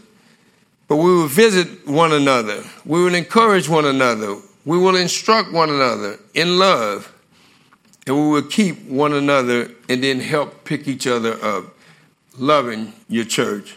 But 0.88 0.98
we 0.98 1.16
will 1.16 1.28
visit 1.28 1.88
one 1.88 2.12
another. 2.12 2.64
We 2.86 3.04
will 3.04 3.16
encourage 3.16 3.68
one 3.68 3.86
another. 3.86 4.38
We 4.66 4.78
will 4.78 4.96
instruct 4.96 5.52
one 5.52 5.70
another 5.70 6.20
in 6.34 6.60
love. 6.60 7.12
And 8.06 8.16
we 8.16 8.28
will 8.30 8.48
keep 8.48 8.86
one 8.86 9.14
another 9.14 9.72
and 9.90 10.04
then 10.04 10.20
help 10.20 10.66
pick 10.66 10.88
each 10.88 11.08
other 11.08 11.44
up. 11.44 11.66
Loving 12.38 12.94
your 13.08 13.26
church. 13.26 13.76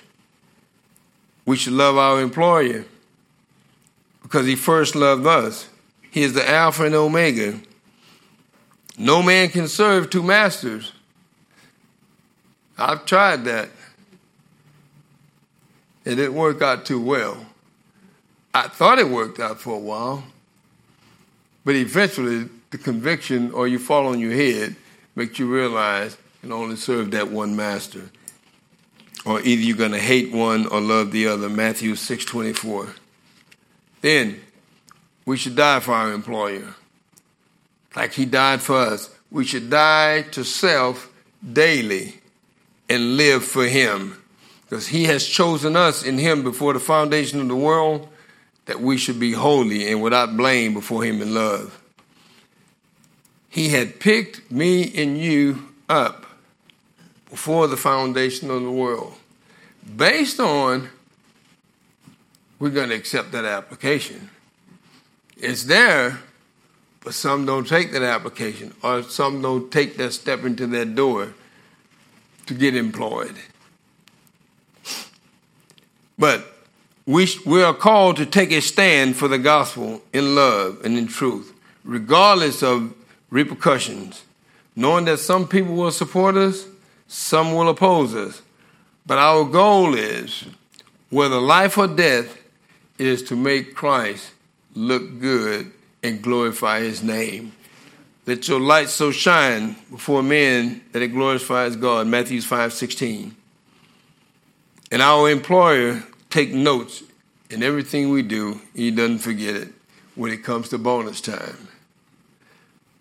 We 1.47 1.57
should 1.57 1.73
love 1.73 1.97
our 1.97 2.21
employer 2.21 2.85
because 4.23 4.47
he 4.47 4.57
first 4.57 4.95
loved 4.95 5.27
us. 5.27 5.69
He 6.11 6.23
is 6.23 6.35
the 6.35 6.49
Alpha 6.49 6.85
and 6.85 6.95
Omega. 6.95 7.61
No 8.99 9.23
man 9.23 9.49
can 9.49 9.69
serve 9.69 10.11
two 10.11 10.23
masters. 10.23 10.93
I've 12.77 13.07
tried 13.07 13.45
that. 13.45 13.71
It 16.05 16.17
didn't 16.17 16.35
work 16.35 16.61
out 16.63 16.85
too 16.85 17.01
well. 17.01 17.47
I 18.53 18.69
thought 18.69 18.99
it 18.99 19.09
worked 19.09 19.39
out 19.39 19.61
for 19.61 19.75
a 19.75 19.79
while, 19.79 20.25
but 21.65 21.75
eventually 21.75 22.49
the 22.71 22.79
conviction 22.79 23.53
or 23.53 23.69
you 23.69 23.79
fall 23.79 24.07
on 24.09 24.19
your 24.19 24.33
head 24.33 24.77
makes 25.15 25.39
you 25.39 25.47
realize 25.53 26.17
you 26.43 26.49
can 26.49 26.53
only 26.53 26.77
serve 26.77 27.11
that 27.13 27.31
one 27.31 27.55
master. 27.55 28.11
Or 29.27 29.41
either 29.41 29.61
you're 29.61 29.77
going 29.77 29.93
to 29.93 29.99
hate 29.99 30.33
one 30.33 30.67
or 30.67 30.81
love 30.81 31.11
the 31.11 31.27
other. 31.27 31.49
Matthew 31.51 31.95
6:24. 31.95 32.95
Then 34.01 34.41
we 35.27 35.37
should 35.37 35.57
die 35.57 35.81
for 35.81 35.93
our 35.93 36.13
employer. 36.13 36.77
Like 37.97 38.13
he 38.13 38.25
died 38.25 38.63
for 38.63 38.77
us. 38.77 39.11
We 39.31 39.45
should 39.45 39.69
die 39.69 40.23
to 40.31 40.45
self 40.45 41.13
daily 41.53 42.21
and 42.89 43.17
live 43.17 43.45
for 43.45 43.67
him. 43.67 44.23
Because 44.63 44.89
he 44.89 45.05
has 45.05 45.27
chosen 45.27 45.77
us 45.77 46.05
in 46.05 46.19
him 46.19 46.43
before 46.43 46.73
the 46.73 46.81
foundation 46.81 47.41
of 47.41 47.49
the 47.49 47.57
world 47.57 48.09
that 48.67 48.81
we 48.81 48.97
should 48.97 49.19
be 49.19 49.33
holy 49.33 49.91
and 49.91 50.03
without 50.03 50.37
blame 50.37 50.75
before 50.75 51.05
him 51.05 51.21
in 51.21 51.35
love. 51.35 51.81
He 53.49 53.71
had 53.71 53.99
picked 53.99 54.51
me 54.53 54.93
and 54.95 55.19
you 55.19 55.73
up 55.89 56.26
before 57.37 57.67
the 57.67 57.77
foundation 57.77 58.51
of 58.51 58.63
the 58.63 58.71
world. 58.71 59.13
Based 59.95 60.41
on, 60.41 60.89
we're 62.59 62.71
going 62.71 62.89
to 62.89 62.95
accept 62.95 63.31
that 63.33 63.45
application. 63.45 64.31
It's 65.37 65.65
there, 65.65 66.19
but 67.05 67.13
some 67.13 67.45
don't 67.45 67.69
take 67.69 67.93
that 67.93 68.01
application, 68.01 68.73
or 68.83 69.03
some 69.03 69.43
don't 69.43 69.71
take 69.71 69.99
that 69.99 70.15
step 70.15 70.45
into 70.47 70.67
that 70.69 70.95
door 70.95 71.35
to 72.47 72.55
get 72.55 72.75
employed. 72.75 73.37
But 76.19 76.57
we, 77.05 77.29
we 77.45 77.63
are 77.63 77.75
called 77.75 78.17
to 78.17 78.25
take 78.25 78.51
a 78.51 78.63
stand 78.63 79.15
for 79.15 79.29
the 79.29 79.39
gospel 79.39 80.01
in 80.15 80.35
love 80.35 80.81
and 80.87 80.97
in 80.97 81.07
truth, 81.07 81.53
regardless 81.85 82.63
of 82.63 82.95
repercussions, 83.29 84.25
knowing 84.75 85.05
that 85.05 85.19
some 85.19 85.47
people 85.47 85.75
will 85.75 85.91
support 85.91 86.35
us, 86.39 86.67
some 87.09 87.55
will 87.55 87.69
oppose 87.69 88.15
us. 88.15 88.43
But 89.07 89.19
our 89.19 89.45
goal 89.45 89.95
is, 89.95 90.45
whether 91.11 91.37
life 91.37 91.79
or 91.79 91.87
death, 91.87 92.37
is 92.99 93.23
to 93.25 93.37
make 93.37 93.75
Christ 93.75 94.33
look 94.75 95.21
good 95.21 95.71
and 96.03 96.23
glorify 96.23 96.81
his 96.81 97.03
name. 97.03 97.53
Let 98.27 98.49
your 98.49 98.59
light 98.59 98.89
so 98.89 99.13
shine 99.13 99.77
before 99.91 100.23
men 100.23 100.83
that 100.93 101.03
it 101.03 101.09
glorifies 101.09 101.77
God. 101.77 102.09
Matthew 102.09 102.41
5 102.41 102.73
16. 102.73 103.37
And 104.91 105.03
our 105.03 105.31
employer 105.31 106.03
take 106.29 106.53
notes 106.53 107.05
in 107.51 107.63
everything 107.63 108.11
we 108.11 108.23
do. 108.23 108.61
He 108.75 108.91
doesn't 108.91 109.19
forget 109.19 109.55
it 109.55 109.69
when 110.17 110.33
it 110.33 110.43
comes 110.43 110.69
to 110.71 110.79
bonus 110.79 111.21
time. 111.21 111.69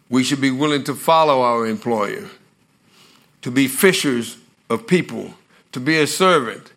We 0.09 0.23
should 0.23 0.41
be 0.41 0.51
willing 0.51 0.83
to 0.83 0.93
follow 0.93 1.41
our 1.41 1.65
employer, 1.65 2.29
to 3.45 3.51
be 3.51 3.67
fishers 3.67 4.37
of 4.71 4.87
people, 4.87 5.31
to 5.71 5.79
be 5.79 5.99
a 5.99 6.07
servant, 6.07 6.73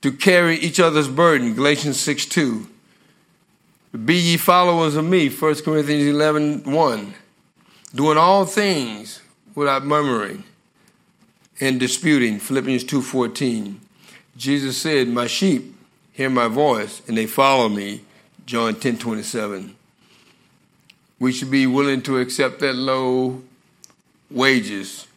to 0.00 0.12
carry 0.12 0.54
each 0.54 0.78
other's 0.78 1.08
burden. 1.08 1.54
Galatians 1.54 1.98
6 1.98 2.24
2. 2.26 2.68
Be 4.04 4.14
ye 4.14 4.36
followers 4.36 4.94
of 4.94 5.04
me, 5.04 5.28
1 5.28 5.54
Corinthians 5.64 6.06
11 6.06 6.72
1. 6.72 7.14
Doing 7.96 8.16
all 8.16 8.44
things 8.44 9.22
without 9.56 9.84
murmuring 9.84 10.44
and 11.58 11.80
disputing. 11.80 12.38
Philippians 12.38 12.84
2 12.84 13.02
14. 13.02 13.80
Jesus 14.36 14.76
said, 14.76 15.08
My 15.08 15.26
sheep 15.26 15.74
hear 16.12 16.30
my 16.30 16.46
voice 16.46 17.02
and 17.08 17.16
they 17.16 17.26
follow 17.26 17.68
me. 17.68 18.02
John 18.46 18.76
10 18.76 18.98
27. 18.98 19.74
We 21.18 21.32
should 21.32 21.50
be 21.50 21.66
willing 21.66 22.02
to 22.02 22.18
accept 22.18 22.60
that 22.60 22.76
low 22.76 23.42
wages, 24.30 25.07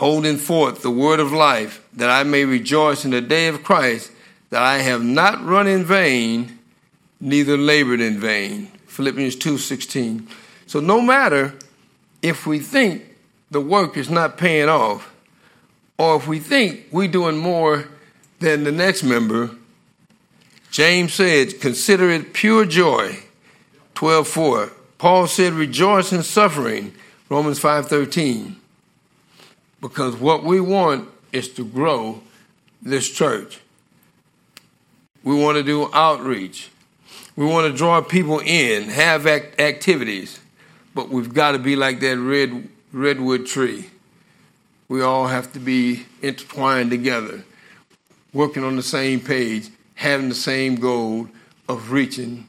holding 0.00 0.38
forth 0.38 0.80
the 0.80 0.90
word 0.90 1.20
of 1.20 1.30
life, 1.30 1.86
that 1.92 2.08
I 2.08 2.22
may 2.22 2.46
rejoice 2.46 3.04
in 3.04 3.10
the 3.10 3.20
day 3.20 3.48
of 3.48 3.62
Christ, 3.62 4.10
that 4.48 4.62
I 4.62 4.78
have 4.78 5.04
not 5.04 5.44
run 5.44 5.66
in 5.66 5.84
vain, 5.84 6.58
neither 7.20 7.58
labored 7.58 8.00
in 8.00 8.18
vain. 8.18 8.72
Philippians 8.86 9.36
2:16. 9.36 10.26
So 10.66 10.80
no 10.80 11.02
matter 11.02 11.54
if 12.22 12.46
we 12.46 12.60
think 12.60 13.02
the 13.50 13.60
work 13.60 13.98
is 13.98 14.08
not 14.08 14.38
paying 14.38 14.70
off, 14.70 15.12
or 15.98 16.16
if 16.16 16.26
we 16.26 16.38
think 16.38 16.86
we're 16.90 17.06
doing 17.06 17.36
more 17.36 17.86
than 18.38 18.64
the 18.64 18.72
next 18.72 19.02
member, 19.02 19.50
James 20.70 21.12
said, 21.12 21.60
consider 21.60 22.08
it 22.08 22.32
pure 22.32 22.64
joy. 22.64 23.18
12.4. 23.94 24.72
Paul 24.96 25.26
said, 25.26 25.52
rejoice 25.52 26.10
in 26.10 26.22
suffering. 26.22 26.94
Romans 27.28 27.60
5.13. 27.60 28.59
Because 29.80 30.16
what 30.16 30.44
we 30.44 30.60
want 30.60 31.08
is 31.32 31.48
to 31.50 31.64
grow 31.64 32.20
this 32.82 33.08
church. 33.08 33.60
We 35.22 35.34
want 35.34 35.56
to 35.58 35.62
do 35.62 35.90
outreach. 35.92 36.70
We 37.36 37.46
want 37.46 37.70
to 37.70 37.76
draw 37.76 38.00
people 38.00 38.40
in, 38.40 38.88
have 38.88 39.26
act- 39.26 39.60
activities. 39.60 40.40
But 40.94 41.08
we've 41.08 41.32
got 41.32 41.52
to 41.52 41.58
be 41.58 41.76
like 41.76 42.00
that 42.00 42.18
red 42.18 42.68
redwood 42.92 43.46
tree. 43.46 43.90
We 44.88 45.02
all 45.02 45.28
have 45.28 45.52
to 45.52 45.60
be 45.60 46.04
intertwined 46.20 46.90
together, 46.90 47.44
working 48.32 48.64
on 48.64 48.76
the 48.76 48.82
same 48.82 49.20
page, 49.20 49.68
having 49.94 50.28
the 50.28 50.34
same 50.34 50.74
goal 50.76 51.28
of 51.68 51.92
reaching 51.92 52.48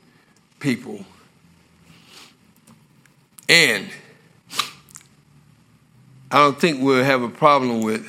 people. 0.59 1.05
And 3.47 3.89
I 6.31 6.37
don't 6.37 6.59
think 6.59 6.81
we'll 6.81 7.03
have 7.03 7.21
a 7.21 7.29
problem 7.29 7.81
with 7.81 8.07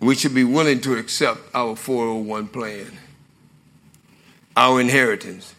we 0.00 0.14
should 0.14 0.34
be 0.34 0.44
willing 0.44 0.80
to 0.82 0.96
accept 0.96 1.40
our 1.54 1.76
401 1.76 2.48
plan, 2.48 2.92
our 4.56 4.80
inheritance 4.80 5.54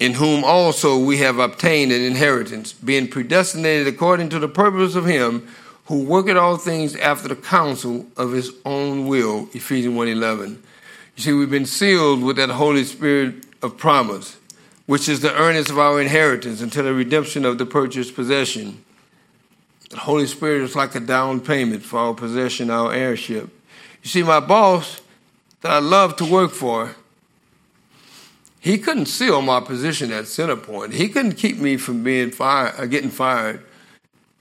in 0.00 0.14
whom 0.14 0.42
also 0.42 0.98
we 0.98 1.18
have 1.18 1.38
obtained 1.38 1.92
an 1.92 2.00
inheritance, 2.00 2.72
being 2.72 3.06
predestinated 3.06 3.86
according 3.86 4.30
to 4.30 4.38
the 4.38 4.48
purpose 4.48 4.94
of 4.94 5.04
him 5.04 5.46
who 5.84 6.02
worketh 6.02 6.38
all 6.38 6.56
things 6.56 6.96
after 6.96 7.28
the 7.28 7.36
counsel 7.36 8.06
of 8.16 8.32
his 8.32 8.50
own 8.64 9.06
will. 9.06 9.48
Ephesians 9.52 9.94
1.11. 9.94 10.56
You 11.16 11.22
see, 11.22 11.32
we've 11.34 11.50
been 11.50 11.66
sealed 11.66 12.22
with 12.22 12.36
that 12.36 12.48
Holy 12.48 12.84
Spirit 12.84 13.44
of 13.60 13.76
promise, 13.76 14.38
which 14.86 15.06
is 15.06 15.20
the 15.20 15.34
earnest 15.34 15.68
of 15.68 15.78
our 15.78 16.00
inheritance 16.00 16.62
until 16.62 16.84
the 16.84 16.94
redemption 16.94 17.44
of 17.44 17.58
the 17.58 17.66
purchased 17.66 18.14
possession. 18.14 18.82
The 19.90 19.98
Holy 19.98 20.26
Spirit 20.26 20.62
is 20.62 20.76
like 20.76 20.94
a 20.94 21.00
down 21.00 21.40
payment 21.40 21.82
for 21.82 21.98
our 21.98 22.14
possession, 22.14 22.70
our 22.70 22.92
heirship. 22.92 23.50
You 24.02 24.08
see, 24.08 24.22
my 24.22 24.40
boss 24.40 25.00
that 25.60 25.72
I 25.72 25.78
love 25.80 26.16
to 26.16 26.24
work 26.24 26.52
for, 26.52 26.94
he 28.60 28.78
couldn't 28.78 29.06
seal 29.06 29.42
my 29.42 29.60
position 29.60 30.12
at 30.12 30.24
CenterPoint. 30.24 30.92
He 30.92 31.08
couldn't 31.08 31.32
keep 31.32 31.58
me 31.58 31.76
from 31.76 32.04
being 32.04 32.30
fired, 32.30 32.74
uh, 32.78 32.86
getting 32.86 33.10
fired. 33.10 33.64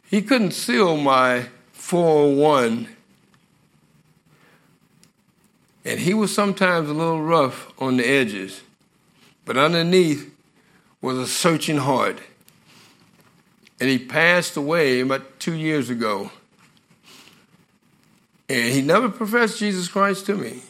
He 0.09 0.21
couldn't 0.21 0.51
seal 0.51 0.97
my 0.97 1.47
401. 1.73 2.87
And 5.85 5.99
he 5.99 6.13
was 6.13 6.33
sometimes 6.33 6.89
a 6.89 6.93
little 6.93 7.23
rough 7.23 7.71
on 7.81 7.97
the 7.97 8.07
edges, 8.07 8.61
but 9.45 9.57
underneath 9.57 10.31
was 11.01 11.17
a 11.17 11.25
searching 11.25 11.77
heart. 11.77 12.19
And 13.79 13.89
he 13.89 13.97
passed 13.97 14.57
away 14.57 14.99
about 14.99 15.39
two 15.39 15.53
years 15.53 15.89
ago. 15.89 16.31
And 18.49 18.73
he 18.73 18.81
never 18.81 19.09
professed 19.09 19.59
Jesus 19.59 19.87
Christ 19.87 20.25
to 20.25 20.35
me. 20.35 20.61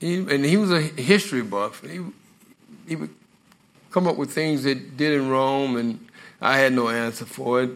He, 0.00 0.18
and 0.18 0.44
he 0.44 0.56
was 0.56 0.70
a 0.70 0.80
history 0.80 1.42
buff. 1.42 1.82
He, 1.82 2.00
he 2.86 2.96
would 2.96 3.10
come 3.90 4.06
up 4.06 4.16
with 4.16 4.32
things 4.32 4.64
that 4.64 4.96
did 4.96 5.12
in 5.12 5.28
Rome, 5.28 5.76
and 5.76 6.06
I 6.40 6.58
had 6.58 6.72
no 6.72 6.88
answer 6.88 7.24
for 7.24 7.62
it. 7.62 7.70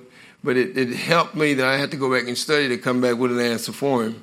But 0.45 0.57
it, 0.57 0.77
it 0.77 0.91
helped 0.91 1.35
me 1.35 1.55
that 1.55 1.67
I 1.67 1.77
had 1.77 1.91
to 1.93 1.97
go 1.97 2.13
back 2.13 2.27
and 2.27 2.37
study 2.37 2.69
to 2.69 2.79
come 2.79 3.01
back 3.01 3.17
with 3.17 3.33
an 3.33 3.41
answer 3.41 3.73
for 3.73 4.05
him. 4.05 4.23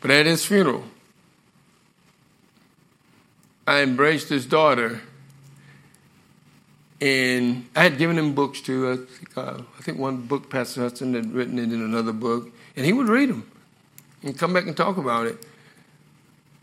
But 0.00 0.10
at 0.10 0.26
his 0.26 0.44
funeral, 0.44 0.84
I 3.66 3.82
embraced 3.82 4.28
his 4.28 4.46
daughter, 4.46 5.02
and 7.02 7.68
I 7.74 7.82
had 7.82 7.98
given 7.98 8.16
him 8.16 8.32
books 8.32 8.60
too. 8.60 8.92
I 8.92 8.96
think, 8.96 9.36
uh, 9.36 9.60
I 9.76 9.82
think 9.82 9.98
one 9.98 10.18
book 10.18 10.48
Pastor 10.48 10.82
Hudson 10.82 11.14
had 11.14 11.32
written 11.32 11.58
it 11.58 11.72
in 11.72 11.82
another 11.82 12.12
book, 12.12 12.48
and 12.76 12.86
he 12.86 12.92
would 12.92 13.08
read 13.08 13.28
them 13.28 13.50
and 14.22 14.38
come 14.38 14.52
back 14.52 14.68
and 14.68 14.76
talk 14.76 14.98
about 14.98 15.26
it. 15.26 15.44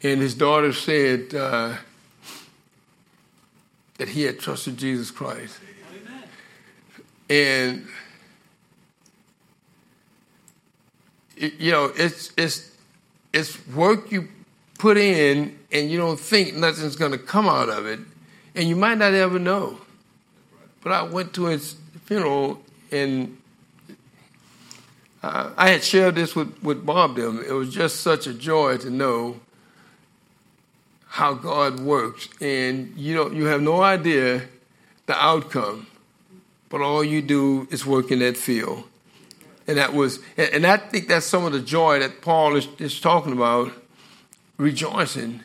And 0.02 0.22
his 0.22 0.34
daughter 0.34 0.72
said, 0.72 1.36
uh, 1.36 1.76
that 3.98 4.08
he 4.08 4.22
had 4.22 4.40
trusted 4.40 4.78
Jesus 4.78 5.12
Christ. 5.12 5.60
Amen. 7.30 7.86
And 11.36 11.52
you 11.60 11.72
know, 11.72 11.92
it's 11.98 12.32
it's 12.38 12.72
it's 13.34 13.68
work 13.68 14.10
you 14.10 14.30
put 14.78 14.98
in, 14.98 15.60
and 15.70 15.92
you 15.92 15.98
don't 15.98 16.20
think 16.20 16.56
nothing's 16.56 16.96
going 16.96 17.12
to 17.12 17.18
come 17.18 17.50
out 17.50 17.68
of 17.68 17.86
it, 17.86 18.00
and 18.56 18.70
you 18.70 18.78
might 18.78 18.98
not 18.98 19.14
ever 19.14 19.38
know. 19.38 19.82
But 20.82 20.92
I 20.92 21.04
went 21.04 21.34
to 21.34 21.46
his 21.46 21.76
funeral, 22.06 22.62
and 22.92 23.38
uh, 25.22 25.52
I 25.58 25.70
had 25.70 25.84
shared 25.84 26.16
this 26.16 26.36
with 26.36 26.62
with 26.64 26.86
Bob. 26.86 27.16
Them. 27.16 27.44
It 27.48 27.52
was 27.52 27.74
just 27.74 28.02
such 28.02 28.28
a 28.28 28.34
joy 28.34 28.78
to 28.78 28.90
know 28.90 29.40
how 31.08 31.34
God 31.34 31.80
works, 31.80 32.30
and 32.40 32.94
you 32.96 33.16
don't 33.16 33.34
you 33.36 33.46
have 33.46 33.62
no 33.62 33.82
idea 33.82 34.44
the 35.10 35.16
outcome, 35.16 35.88
but 36.70 36.82
all 36.82 37.04
you 37.04 37.22
do 37.22 37.68
is 37.72 37.84
work 37.84 38.12
in 38.12 38.20
that 38.20 38.38
field. 38.38 38.84
And 39.68 39.78
that 39.78 39.94
was, 39.94 40.20
and 40.38 40.66
I 40.66 40.78
think 40.78 41.08
that's 41.08 41.26
some 41.26 41.46
of 41.46 41.52
the 41.52 41.60
joy 41.60 42.00
that 42.00 42.22
Paul 42.22 42.56
is, 42.56 42.68
is 42.80 43.00
talking 43.00 43.34
about, 43.34 43.72
rejoicing. 44.58 45.42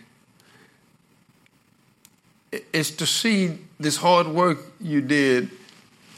It's 2.53 2.91
to 2.93 3.07
see 3.07 3.59
this 3.85 3.99
hard 3.99 4.27
work 4.27 4.59
you 4.81 5.01
did 5.01 5.51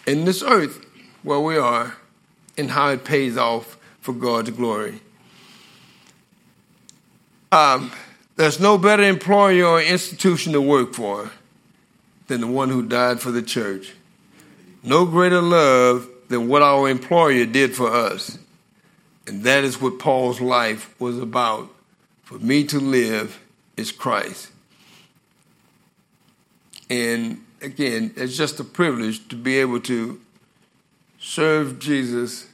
in 0.06 0.24
this 0.24 0.42
earth 0.42 0.86
where 1.22 1.40
we 1.40 1.58
are 1.58 1.96
and 2.56 2.70
how 2.70 2.88
it 2.90 3.04
pays 3.04 3.36
off 3.36 3.76
for 4.00 4.12
God's 4.12 4.50
glory. 4.50 5.00
Um, 7.50 7.90
there's 8.36 8.60
no 8.60 8.78
better 8.78 9.02
employer 9.02 9.64
or 9.64 9.82
institution 9.82 10.52
to 10.52 10.60
work 10.60 10.94
for 10.94 11.32
than 12.28 12.40
the 12.40 12.46
one 12.46 12.70
who 12.70 12.86
died 12.86 13.20
for 13.20 13.32
the 13.32 13.42
church. 13.42 13.94
No 14.82 15.04
greater 15.04 15.42
love 15.42 16.08
than 16.28 16.48
what 16.48 16.62
our 16.62 16.88
employer 16.88 17.46
did 17.46 17.74
for 17.74 17.90
us. 17.90 18.38
And 19.26 19.42
that 19.42 19.64
is 19.64 19.80
what 19.80 19.98
Paul's 19.98 20.40
life 20.40 20.94
was 21.00 21.18
about. 21.18 21.68
For 22.22 22.38
me 22.38 22.64
to 22.64 22.78
live 22.78 23.40
is 23.76 23.90
Christ. 23.90 24.50
And 26.88 27.42
again, 27.60 28.12
it's 28.16 28.36
just 28.36 28.60
a 28.60 28.64
privilege 28.64 29.26
to 29.28 29.36
be 29.36 29.58
able 29.58 29.80
to 29.80 30.20
serve 31.18 31.78
Jesus, 31.78 32.46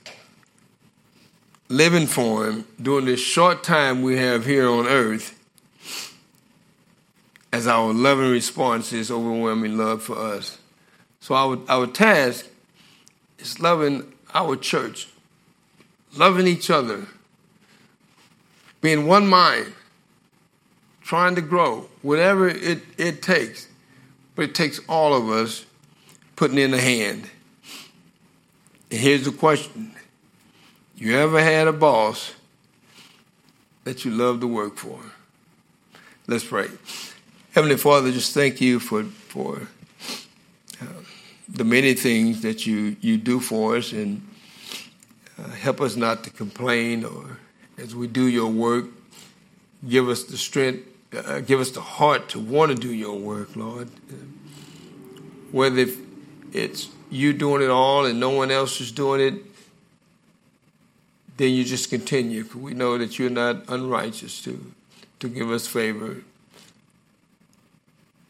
living 1.68 2.06
for 2.06 2.46
Him 2.46 2.64
during 2.80 3.06
this 3.06 3.20
short 3.20 3.62
time 3.62 4.02
we 4.02 4.16
have 4.16 4.46
here 4.46 4.68
on 4.68 4.86
earth, 4.86 5.38
as 7.52 7.66
our 7.66 7.92
loving 7.92 8.30
response 8.30 8.92
is 8.92 9.10
overwhelming 9.10 9.76
love 9.76 10.02
for 10.02 10.16
us. 10.16 10.58
So, 11.20 11.34
our, 11.34 11.58
our 11.68 11.86
task 11.86 12.46
is 13.38 13.60
loving 13.60 14.12
our 14.34 14.56
church, 14.56 15.08
loving 16.16 16.46
each 16.46 16.70
other, 16.70 17.06
being 18.80 19.06
one 19.06 19.28
mind, 19.28 19.72
trying 21.02 21.34
to 21.34 21.42
grow, 21.42 21.88
whatever 22.00 22.48
it, 22.48 22.82
it 22.96 23.22
takes. 23.22 23.68
But 24.42 24.48
it 24.48 24.54
takes 24.56 24.80
all 24.88 25.14
of 25.14 25.30
us 25.30 25.64
putting 26.34 26.58
in 26.58 26.74
a 26.74 26.80
hand. 26.80 27.30
And 28.90 28.98
here's 28.98 29.24
the 29.24 29.30
question 29.30 29.94
You 30.96 31.16
ever 31.16 31.40
had 31.40 31.68
a 31.68 31.72
boss 31.72 32.34
that 33.84 34.04
you 34.04 34.10
love 34.10 34.40
to 34.40 34.48
work 34.48 34.78
for? 34.78 34.98
Let's 36.26 36.42
pray. 36.42 36.66
Heavenly 37.52 37.76
Father, 37.76 38.10
just 38.10 38.34
thank 38.34 38.60
you 38.60 38.80
for, 38.80 39.04
for 39.04 39.68
uh, 40.80 40.86
the 41.48 41.62
many 41.62 41.94
things 41.94 42.42
that 42.42 42.66
you, 42.66 42.96
you 43.00 43.18
do 43.18 43.38
for 43.38 43.76
us 43.76 43.92
and 43.92 44.26
uh, 45.38 45.50
help 45.50 45.80
us 45.80 45.94
not 45.94 46.24
to 46.24 46.30
complain 46.30 47.04
or 47.04 47.38
as 47.78 47.94
we 47.94 48.08
do 48.08 48.26
your 48.26 48.50
work, 48.50 48.86
give 49.88 50.08
us 50.08 50.24
the 50.24 50.36
strength, 50.36 50.84
uh, 51.14 51.40
give 51.40 51.60
us 51.60 51.70
the 51.70 51.80
heart 51.80 52.28
to 52.30 52.38
want 52.38 52.72
to 52.72 52.76
do 52.76 52.92
your 52.92 53.18
work, 53.18 53.54
Lord. 53.54 53.88
Whether 55.50 55.86
it's 56.52 56.88
you 57.10 57.32
doing 57.32 57.62
it 57.62 57.70
all 57.70 58.06
and 58.06 58.18
no 58.18 58.30
one 58.30 58.50
else 58.50 58.80
is 58.80 58.90
doing 58.90 59.20
it, 59.20 59.34
then 61.36 61.52
you 61.52 61.64
just 61.64 61.90
continue. 61.90 62.44
We 62.54 62.74
know 62.74 62.98
that 62.98 63.18
you're 63.18 63.30
not 63.30 63.68
unrighteous 63.68 64.42
to, 64.44 64.72
to 65.20 65.28
give 65.28 65.50
us 65.50 65.66
favor. 65.66 66.22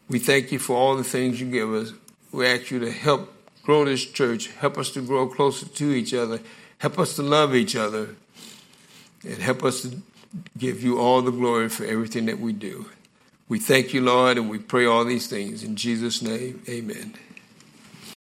We 0.09 0.19
thank 0.19 0.51
you 0.51 0.59
for 0.59 0.75
all 0.75 0.95
the 0.95 1.03
things 1.03 1.39
you 1.39 1.49
give 1.49 1.73
us. 1.73 1.93
We 2.31 2.45
ask 2.45 2.71
you 2.71 2.79
to 2.79 2.91
help 2.91 3.33
grow 3.63 3.85
this 3.85 4.05
church, 4.05 4.47
help 4.47 4.77
us 4.77 4.91
to 4.91 5.01
grow 5.01 5.27
closer 5.27 5.65
to 5.65 5.91
each 5.91 6.13
other, 6.13 6.39
help 6.79 6.99
us 6.99 7.15
to 7.15 7.23
love 7.23 7.55
each 7.55 7.75
other, 7.75 8.15
and 9.23 9.37
help 9.37 9.63
us 9.63 9.83
to 9.83 10.01
give 10.57 10.83
you 10.83 10.99
all 10.99 11.21
the 11.21 11.31
glory 11.31 11.69
for 11.69 11.85
everything 11.85 12.25
that 12.25 12.39
we 12.39 12.53
do. 12.53 12.85
We 13.49 13.59
thank 13.59 13.93
you, 13.93 14.01
Lord, 14.01 14.37
and 14.37 14.49
we 14.49 14.57
pray 14.57 14.85
all 14.85 15.05
these 15.05 15.27
things. 15.27 15.63
In 15.63 15.75
Jesus' 15.75 16.21
name, 16.21 16.61
amen. 16.67 17.13